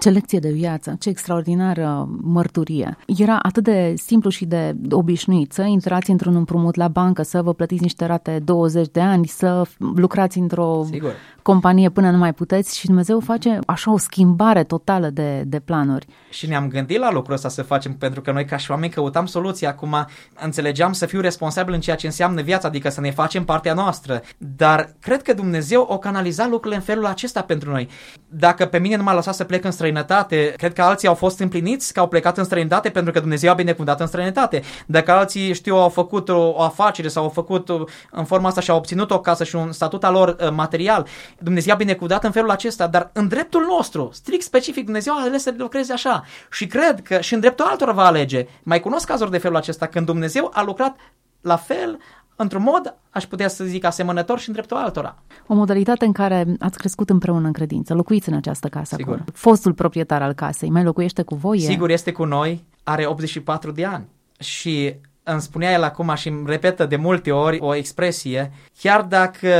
Ce 0.00 0.10
lecție 0.10 0.38
de 0.38 0.50
viață, 0.50 0.96
ce 0.98 1.08
extraordinară 1.08 2.08
mărturie. 2.20 2.96
Era 3.06 3.38
atât 3.42 3.64
de 3.64 3.94
simplu 3.96 4.30
și 4.30 4.44
de 4.44 4.74
obișnuit 4.90 5.52
să 5.52 5.62
intrați 5.62 6.10
într-un 6.10 6.36
împrumut 6.36 6.74
la 6.74 6.88
bancă, 6.88 7.22
să 7.22 7.42
vă 7.42 7.54
plătiți 7.54 7.82
niște 7.82 8.04
rate 8.04 8.40
20 8.44 8.88
de 8.88 9.00
ani, 9.00 9.26
să 9.26 9.62
lucrați 9.78 10.38
într-o 10.38 10.84
Sigur. 10.90 11.14
Companie 11.42 11.90
până 11.90 12.10
nu 12.10 12.18
mai 12.18 12.32
puteți 12.32 12.78
și 12.78 12.86
Dumnezeu 12.86 13.20
face 13.20 13.58
așa 13.66 13.92
o 13.92 13.98
schimbare 13.98 14.64
totală 14.64 15.10
de, 15.10 15.42
de 15.46 15.60
planuri. 15.60 16.06
Și 16.30 16.46
ne-am 16.46 16.68
gândit 16.68 16.98
la 16.98 17.12
lucrul 17.12 17.34
ăsta 17.34 17.48
să 17.48 17.62
facem, 17.62 17.94
pentru 17.94 18.20
că 18.20 18.32
noi 18.32 18.44
ca 18.44 18.56
și 18.56 18.70
oameni 18.70 18.92
căutam 18.92 19.26
soluții. 19.26 19.66
Acum 19.66 20.06
înțelegeam 20.40 20.92
să 20.92 21.06
fiu 21.06 21.20
responsabil 21.20 21.74
în 21.74 21.80
ceea 21.80 21.96
ce 21.96 22.06
înseamnă 22.06 22.42
viața, 22.42 22.68
adică 22.68 22.88
să 22.88 23.00
ne 23.00 23.10
facem 23.10 23.44
partea 23.44 23.74
noastră. 23.74 24.22
Dar 24.38 24.94
cred 25.00 25.22
că 25.22 25.34
Dumnezeu 25.34 25.86
o 25.90 25.98
canaliza 25.98 26.46
lucrurile 26.46 26.74
în 26.76 26.82
felul 26.82 27.06
acesta 27.06 27.42
pentru 27.42 27.70
noi. 27.70 27.88
Dacă 28.28 28.66
pe 28.66 28.78
mine 28.78 28.96
nu 28.96 29.02
m-a 29.02 29.14
lăsat 29.14 29.34
să 29.34 29.44
plec 29.44 29.64
în 29.64 29.70
străinătate, 29.70 30.54
cred 30.56 30.72
că 30.72 30.82
alții 30.82 31.08
au 31.08 31.14
fost 31.14 31.38
împliniți 31.38 31.92
că 31.92 32.00
au 32.00 32.08
plecat 32.08 32.38
în 32.38 32.44
străinătate 32.44 32.88
pentru 32.88 33.12
că 33.12 33.20
Dumnezeu 33.20 33.50
a 33.50 33.54
binecuvântat 33.54 34.00
în 34.00 34.06
străinătate. 34.06 34.62
Dacă 34.86 35.12
alții, 35.12 35.54
știu, 35.54 35.76
au 35.76 35.88
făcut 35.88 36.28
o, 36.28 36.48
o 36.48 36.62
afacere 36.62 37.08
sau 37.08 37.22
au 37.22 37.28
făcut 37.28 37.68
o, 37.68 37.84
în 38.10 38.24
forma 38.24 38.48
asta 38.48 38.60
și 38.60 38.70
au 38.70 38.76
obținut 38.76 39.10
o 39.10 39.20
casă 39.20 39.44
și 39.44 39.56
un 39.56 39.72
statut 39.72 40.04
al 40.04 40.12
lor 40.12 40.36
uh, 40.40 40.50
material, 40.50 41.06
Dumnezeu 41.42 41.74
a 41.74 41.76
binecuvântat 41.76 42.24
în 42.24 42.30
felul 42.30 42.50
acesta, 42.50 42.86
dar 42.86 43.10
în 43.12 43.28
dreptul 43.28 43.64
nostru, 43.68 44.10
strict 44.12 44.42
specific, 44.42 44.84
Dumnezeu 44.84 45.14
a 45.14 45.22
ales 45.22 45.42
să 45.42 45.54
lucreze 45.56 45.92
așa. 45.92 46.24
Și 46.50 46.66
cred 46.66 47.02
că 47.02 47.20
și 47.20 47.34
în 47.34 47.40
dreptul 47.40 47.64
altora 47.64 47.92
va 47.92 48.04
alege. 48.04 48.46
Mai 48.62 48.80
cunosc 48.80 49.06
cazuri 49.06 49.30
de 49.30 49.38
felul 49.38 49.56
acesta, 49.56 49.86
când 49.86 50.06
Dumnezeu 50.06 50.50
a 50.54 50.62
lucrat 50.62 50.96
la 51.40 51.56
fel, 51.56 51.98
într-un 52.36 52.62
mod, 52.62 52.94
aș 53.10 53.24
putea 53.24 53.48
să 53.48 53.64
zic, 53.64 53.84
asemănător 53.84 54.38
și 54.38 54.48
în 54.48 54.54
dreptul 54.54 54.76
altora. 54.76 55.22
O 55.46 55.54
modalitate 55.54 56.04
în 56.04 56.12
care 56.12 56.46
ați 56.58 56.78
crescut 56.78 57.10
împreună 57.10 57.46
în 57.46 57.52
credință, 57.52 57.94
locuiți 57.94 58.28
în 58.28 58.34
această 58.34 58.68
casă 58.68 58.94
Sigur. 58.96 59.14
acum. 59.14 59.26
Fostul 59.34 59.72
proprietar 59.72 60.22
al 60.22 60.32
casei 60.32 60.70
mai 60.70 60.82
locuiește 60.82 61.22
cu 61.22 61.34
voi? 61.34 61.60
Sigur, 61.60 61.90
este 61.90 62.12
cu 62.12 62.24
noi, 62.24 62.64
are 62.82 63.06
84 63.06 63.70
de 63.70 63.84
ani 63.84 64.08
și 64.38 64.94
îmi 65.22 65.40
spunea 65.40 65.72
el 65.72 65.82
acum 65.82 66.14
și 66.14 66.28
îmi 66.28 66.42
repetă 66.46 66.86
de 66.86 66.96
multe 66.96 67.30
ori 67.30 67.58
o 67.60 67.74
expresie, 67.74 68.52
chiar 68.78 69.02
dacă 69.02 69.50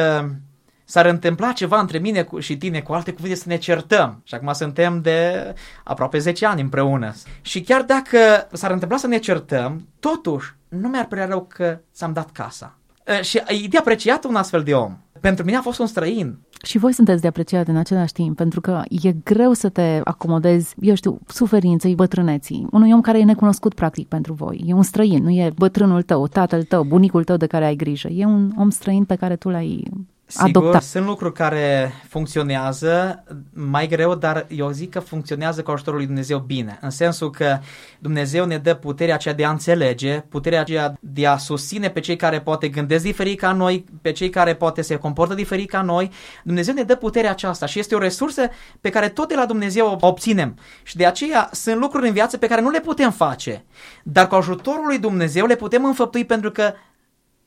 s-ar 0.92 1.06
întâmpla 1.06 1.52
ceva 1.52 1.80
între 1.80 1.98
mine 1.98 2.22
cu, 2.22 2.38
și 2.38 2.56
tine, 2.56 2.80
cu 2.80 2.92
alte 2.92 3.12
cuvinte, 3.12 3.36
să 3.36 3.44
ne 3.46 3.56
certăm. 3.56 4.20
Și 4.24 4.34
acum 4.34 4.52
suntem 4.52 5.00
de 5.00 5.54
aproape 5.84 6.18
10 6.18 6.46
ani 6.46 6.60
împreună. 6.60 7.14
Și 7.42 7.60
chiar 7.60 7.82
dacă 7.82 8.18
s-ar 8.52 8.70
întâmpla 8.70 8.96
să 8.96 9.06
ne 9.06 9.18
certăm, 9.18 9.88
totuși 10.00 10.54
nu 10.68 10.88
mi-ar 10.88 11.06
părea 11.06 11.26
rău 11.26 11.46
că 11.48 11.78
ți-am 11.94 12.12
dat 12.12 12.32
casa. 12.32 12.78
E, 13.06 13.22
Și 13.22 13.36
e 13.36 13.68
de 13.68 13.78
apreciat 13.78 14.24
un 14.24 14.34
astfel 14.34 14.62
de 14.62 14.74
om. 14.74 14.96
Pentru 15.20 15.44
mine 15.44 15.56
a 15.56 15.60
fost 15.60 15.78
un 15.78 15.86
străin. 15.86 16.38
Și 16.62 16.78
voi 16.78 16.92
sunteți 16.92 17.20
de 17.20 17.28
apreciat 17.28 17.68
în 17.68 17.76
același 17.76 18.12
timp, 18.12 18.36
pentru 18.36 18.60
că 18.60 18.82
e 18.88 19.12
greu 19.12 19.52
să 19.52 19.68
te 19.68 20.00
acomodezi, 20.04 20.74
eu 20.80 20.94
știu, 20.94 21.18
suferinței, 21.26 21.94
bătrâneții. 21.94 22.66
Unui 22.70 22.92
om 22.92 23.00
care 23.00 23.18
e 23.18 23.24
necunoscut 23.24 23.74
practic 23.74 24.08
pentru 24.08 24.32
voi. 24.32 24.64
E 24.66 24.72
un 24.72 24.82
străin, 24.82 25.22
nu 25.22 25.30
e 25.30 25.52
bătrânul 25.56 26.02
tău, 26.02 26.26
tatăl 26.26 26.62
tău, 26.62 26.84
bunicul 26.84 27.24
tău 27.24 27.36
de 27.36 27.46
care 27.46 27.64
ai 27.64 27.76
grijă. 27.76 28.08
E 28.08 28.24
un 28.24 28.52
om 28.56 28.70
străin 28.70 29.04
pe 29.04 29.14
care 29.14 29.36
tu 29.36 29.48
l-ai 29.48 29.90
Sigur, 30.32 30.48
adoptat. 30.48 30.82
sunt 30.82 31.06
lucruri 31.06 31.32
care 31.32 31.92
funcționează 32.08 33.24
mai 33.52 33.86
greu, 33.86 34.14
dar 34.14 34.46
eu 34.48 34.70
zic 34.70 34.90
că 34.90 35.00
funcționează 35.00 35.62
cu 35.62 35.70
ajutorul 35.70 35.98
lui 35.98 36.06
Dumnezeu 36.06 36.38
bine. 36.38 36.78
În 36.80 36.90
sensul 36.90 37.30
că 37.30 37.58
Dumnezeu 37.98 38.44
ne 38.44 38.58
dă 38.58 38.74
puterea 38.74 39.14
aceea 39.14 39.34
de 39.34 39.44
a 39.44 39.50
înțelege, 39.50 40.20
puterea 40.20 40.60
aceea 40.60 40.96
de 41.00 41.26
a 41.26 41.36
susține 41.36 41.90
pe 41.90 42.00
cei 42.00 42.16
care 42.16 42.40
poate 42.40 42.68
gândesc 42.68 43.04
diferit 43.04 43.38
ca 43.38 43.52
noi, 43.52 43.84
pe 44.02 44.12
cei 44.12 44.30
care 44.30 44.54
poate 44.54 44.82
se 44.82 44.96
comportă 44.96 45.34
diferit 45.34 45.70
ca 45.70 45.82
noi. 45.82 46.10
Dumnezeu 46.44 46.74
ne 46.74 46.82
dă 46.82 46.94
puterea 46.94 47.30
aceasta 47.30 47.66
și 47.66 47.78
este 47.78 47.94
o 47.94 47.98
resursă 47.98 48.48
pe 48.80 48.90
care 48.90 49.08
tot 49.08 49.28
de 49.28 49.34
la 49.34 49.46
Dumnezeu 49.46 49.86
o 49.86 50.06
obținem. 50.06 50.58
Și 50.82 50.96
de 50.96 51.06
aceea 51.06 51.48
sunt 51.52 51.76
lucruri 51.76 52.06
în 52.06 52.12
viață 52.12 52.36
pe 52.36 52.46
care 52.46 52.60
nu 52.60 52.70
le 52.70 52.80
putem 52.80 53.10
face, 53.10 53.64
dar 54.02 54.26
cu 54.26 54.34
ajutorul 54.34 54.86
lui 54.86 54.98
Dumnezeu 54.98 55.46
le 55.46 55.56
putem 55.56 55.84
înfăptui 55.84 56.24
pentru 56.24 56.50
că 56.50 56.72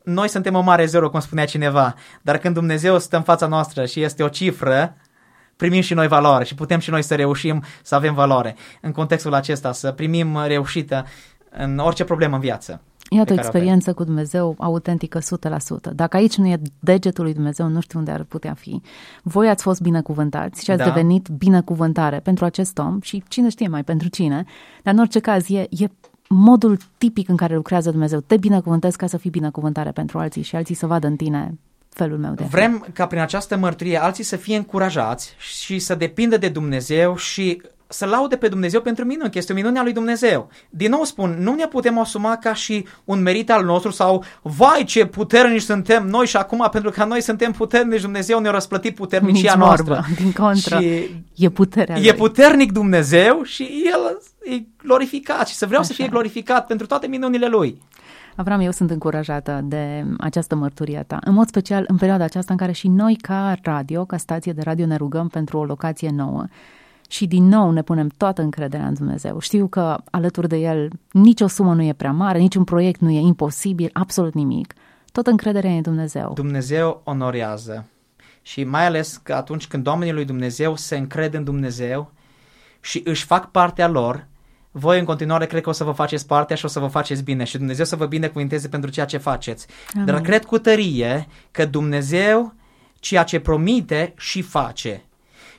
noi 0.05 0.29
suntem 0.29 0.55
o 0.55 0.61
mare 0.61 0.85
zero, 0.85 1.09
cum 1.09 1.19
spunea 1.19 1.45
cineva, 1.45 1.93
dar 2.21 2.37
când 2.37 2.53
Dumnezeu 2.53 2.99
stă 2.99 3.15
în 3.15 3.23
fața 3.23 3.47
noastră 3.47 3.85
și 3.85 4.01
este 4.01 4.23
o 4.23 4.27
cifră, 4.27 4.95
primim 5.55 5.81
și 5.81 5.93
noi 5.93 6.07
valoare 6.07 6.43
și 6.43 6.55
putem 6.55 6.79
și 6.79 6.89
noi 6.89 7.01
să 7.01 7.15
reușim 7.15 7.63
să 7.83 7.95
avem 7.95 8.13
valoare. 8.13 8.55
În 8.81 8.91
contextul 8.91 9.33
acesta, 9.33 9.71
să 9.71 9.91
primim 9.91 10.43
reușită 10.45 11.05
în 11.49 11.77
orice 11.77 12.03
problemă 12.03 12.35
în 12.35 12.41
viață. 12.41 12.81
Iată 13.09 13.33
o 13.33 13.35
pe 13.35 13.41
care 13.41 13.47
o 13.47 13.49
experiență 13.49 13.93
cu 13.93 14.03
Dumnezeu 14.03 14.55
autentică 14.59 15.19
100%. 15.19 15.23
Dacă 15.93 16.17
aici 16.17 16.35
nu 16.35 16.47
e 16.47 16.61
degetul 16.79 17.23
lui 17.23 17.33
Dumnezeu, 17.33 17.67
nu 17.67 17.79
știu 17.79 17.99
unde 17.99 18.11
ar 18.11 18.23
putea 18.23 18.53
fi. 18.53 18.81
Voi 19.23 19.49
ați 19.49 19.63
fost 19.63 19.81
binecuvântați 19.81 20.63
și 20.63 20.71
ați 20.71 20.79
Da. 20.79 20.85
devenit 20.85 21.27
binecuvântare 21.27 22.19
pentru 22.19 22.45
acest 22.45 22.77
om 22.77 22.99
și 23.01 23.23
cine 23.27 23.49
știe 23.49 23.67
mai 23.67 23.83
pentru 23.83 24.07
cine, 24.07 24.45
dar 24.83 24.93
în 24.93 24.99
orice 24.99 25.19
caz 25.19 25.49
e, 25.49 25.67
e 25.69 25.87
modul 26.35 26.77
tipic 26.97 27.29
în 27.29 27.35
care 27.35 27.55
lucrează 27.55 27.91
Dumnezeu. 27.91 28.19
Te 28.19 28.37
binecuvântezi 28.37 28.97
ca 28.97 29.07
să 29.07 29.17
fii 29.17 29.29
binecuvântare 29.29 29.91
pentru 29.91 30.19
alții 30.19 30.41
și 30.41 30.55
alții 30.55 30.75
să 30.75 30.85
vadă 30.85 31.07
în 31.07 31.15
tine 31.15 31.57
felul 31.89 32.17
meu 32.17 32.33
de 32.33 32.43
a 32.43 32.45
fi. 32.45 32.51
Vrem 32.51 32.87
ca 32.93 33.07
prin 33.07 33.21
această 33.21 33.57
mărturie 33.57 34.01
alții 34.01 34.23
să 34.23 34.35
fie 34.35 34.55
încurajați 34.55 35.35
și 35.37 35.79
să 35.79 35.95
depindă 35.95 36.37
de 36.37 36.49
Dumnezeu 36.49 37.15
și 37.15 37.61
să 37.87 38.05
laude 38.05 38.35
pe 38.35 38.47
Dumnezeu 38.47 38.81
pentru 38.81 39.05
minuni, 39.05 39.31
că 39.31 39.37
este 39.37 39.51
o 39.51 39.55
minune 39.55 39.79
a 39.79 39.83
lui 39.83 39.93
Dumnezeu. 39.93 40.49
Din 40.69 40.89
nou 40.89 41.03
spun, 41.03 41.35
nu 41.39 41.53
ne 41.53 41.65
putem 41.67 41.97
asuma 41.99 42.37
ca 42.37 42.53
și 42.53 42.85
un 43.03 43.21
merit 43.21 43.51
al 43.51 43.63
nostru 43.65 43.91
sau, 43.91 44.23
vai 44.41 44.83
ce 44.83 45.05
puternici 45.05 45.61
suntem 45.61 46.07
noi 46.07 46.25
și 46.25 46.37
acum 46.37 46.67
pentru 46.71 46.89
că 46.91 47.05
noi 47.05 47.21
suntem 47.21 47.51
puternici, 47.51 48.01
Dumnezeu 48.01 48.39
ne-a 48.39 48.51
răsplătit 48.51 48.95
puternicia 48.95 49.51
Nici 49.53 49.63
noastră. 49.63 49.83
vorbă, 49.85 50.05
din 50.21 50.31
contră. 50.31 50.79
Și 50.79 51.09
E 51.35 51.49
puterea 51.49 51.95
e 51.95 51.99
lui. 51.99 52.13
puternic 52.13 52.71
Dumnezeu 52.71 53.41
și 53.43 53.83
El 53.85 54.17
e 54.57 54.63
glorificat 54.83 55.47
și 55.47 55.53
să 55.55 55.65
vreau 55.65 55.83
să 55.83 55.89
Așa. 55.91 56.03
fie 56.03 56.11
glorificat 56.11 56.65
pentru 56.67 56.85
toate 56.87 57.07
minunile 57.07 57.47
Lui. 57.47 57.81
Avram, 58.35 58.59
eu 58.59 58.71
sunt 58.71 58.89
încurajată 58.91 59.59
de 59.63 60.05
această 60.17 60.55
mărturie 60.55 60.97
a 60.97 61.03
ta, 61.03 61.19
în 61.23 61.33
mod 61.33 61.47
special 61.47 61.83
în 61.87 61.97
perioada 61.97 62.23
aceasta 62.23 62.53
în 62.53 62.59
care 62.59 62.71
și 62.71 62.87
noi 62.87 63.17
ca 63.21 63.55
radio, 63.63 64.05
ca 64.05 64.17
stație 64.17 64.51
de 64.53 64.61
radio 64.61 64.85
ne 64.85 64.95
rugăm 64.95 65.27
pentru 65.27 65.57
o 65.57 65.63
locație 65.65 66.09
nouă 66.15 66.45
și 67.09 67.27
din 67.27 67.47
nou 67.47 67.71
ne 67.71 67.81
punem 67.81 68.07
toată 68.17 68.41
încrederea 68.41 68.87
în 68.87 68.93
Dumnezeu. 68.93 69.39
Știu 69.39 69.67
că 69.67 69.97
alături 70.11 70.47
de 70.47 70.57
El 70.57 70.89
nicio 71.11 71.47
sumă 71.47 71.73
nu 71.73 71.83
e 71.83 71.93
prea 71.93 72.11
mare, 72.11 72.39
niciun 72.39 72.63
proiect 72.63 72.99
nu 72.99 73.09
e 73.09 73.19
imposibil, 73.19 73.89
absolut 73.93 74.33
nimic. 74.33 74.73
Tot 75.11 75.27
încrederea 75.27 75.71
e 75.71 75.75
în 75.75 75.81
Dumnezeu. 75.81 76.31
Dumnezeu 76.33 77.01
onorează 77.03 77.85
și 78.41 78.63
mai 78.63 78.85
ales 78.85 79.19
că 79.23 79.33
atunci 79.33 79.67
când 79.67 79.87
oamenii 79.87 80.13
lui 80.13 80.25
Dumnezeu 80.25 80.75
se 80.75 80.97
încred 80.97 81.33
în 81.33 81.43
Dumnezeu 81.43 82.11
și 82.81 83.01
își 83.05 83.25
fac 83.25 83.51
partea 83.51 83.87
lor, 83.87 84.27
voi 84.71 84.99
în 84.99 85.05
continuare 85.05 85.45
cred 85.45 85.61
că 85.61 85.69
o 85.69 85.71
să 85.71 85.83
vă 85.83 85.91
faceți 85.91 86.27
partea 86.27 86.55
și 86.55 86.65
o 86.65 86.67
să 86.67 86.79
vă 86.79 86.87
faceți 86.87 87.23
bine 87.23 87.43
și 87.43 87.57
Dumnezeu 87.57 87.85
să 87.85 87.95
vă 87.95 88.05
binecuvinteze 88.05 88.67
pentru 88.67 88.89
ceea 88.89 89.05
ce 89.05 89.17
faceți. 89.17 89.67
Amin. 89.93 90.05
Dar 90.05 90.21
cred 90.21 90.45
cu 90.45 90.57
tărie 90.57 91.27
că 91.51 91.65
Dumnezeu 91.65 92.53
ceea 92.99 93.23
ce 93.23 93.39
promite 93.39 94.13
și 94.17 94.41
face. 94.41 95.03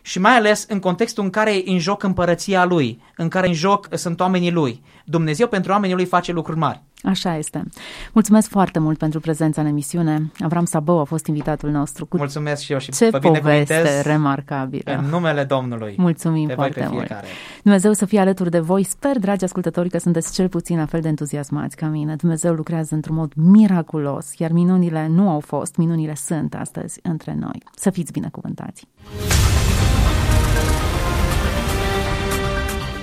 Și 0.07 0.21
mai 0.21 0.37
ales 0.37 0.65
în 0.69 0.79
contextul 0.79 1.25
în 1.25 1.31
care 1.31 1.57
e 1.57 1.63
în 1.71 1.79
joc 1.79 2.03
împărăția 2.03 2.65
lui, 2.65 3.03
în 3.17 3.29
care 3.29 3.47
în 3.47 3.53
joc 3.53 3.89
sunt 3.91 4.21
oamenii 4.21 4.51
lui. 4.51 4.83
Dumnezeu 5.05 5.47
pentru 5.49 5.73
oamenii 5.73 5.95
lui 5.95 6.05
face 6.05 6.33
lucruri 6.33 6.59
mari. 6.59 6.83
Așa 7.03 7.37
este. 7.37 7.65
Mulțumesc 8.13 8.49
foarte 8.49 8.79
mult 8.79 8.99
pentru 8.99 9.21
prezența 9.21 9.61
în 9.61 9.67
emisiune. 9.67 10.33
Avram 10.39 10.65
Sabău 10.65 11.01
a 11.01 11.05
fost 11.05 11.27
invitatul 11.27 11.71
nostru. 11.71 12.07
Cu 12.07 12.17
Mulțumesc 12.17 12.63
și 12.63 12.73
eu 12.73 12.79
și 12.79 12.91
Ce 12.91 13.09
vă 13.09 13.19
poveste 13.19 14.01
remarcabilă. 14.01 14.97
În 14.99 15.05
numele 15.05 15.45
Domnului. 15.45 15.95
Mulțumim 15.99 16.47
pe 16.47 16.55
foarte 16.55 16.87
mult. 16.91 17.07
Fiecare. 17.07 17.27
Dumnezeu 17.63 17.93
să 17.93 18.05
fie 18.05 18.21
alături 18.21 18.51
de 18.51 18.59
voi. 18.59 18.83
Sper, 18.83 19.19
dragi 19.19 19.45
ascultători, 19.45 19.89
că 19.89 19.99
sunteți 19.99 20.33
cel 20.33 20.49
puțin 20.49 20.79
la 20.79 20.87
fel 20.87 21.01
de 21.01 21.09
entuziasmați 21.09 21.77
ca 21.77 21.87
mine. 21.87 22.17
Dumnezeu 22.17 22.53
lucrează 22.53 22.95
într-un 22.95 23.17
mod 23.17 23.33
miraculos, 23.35 24.39
iar 24.39 24.51
minunile 24.51 25.07
nu 25.07 25.31
au 25.31 25.41
fost, 25.41 25.77
minunile 25.77 26.15
sunt 26.15 26.55
astăzi 26.55 27.01
între 27.03 27.37
noi. 27.39 27.63
Să 27.75 27.91
fiți 27.91 28.13
binecuvântați! 28.13 28.89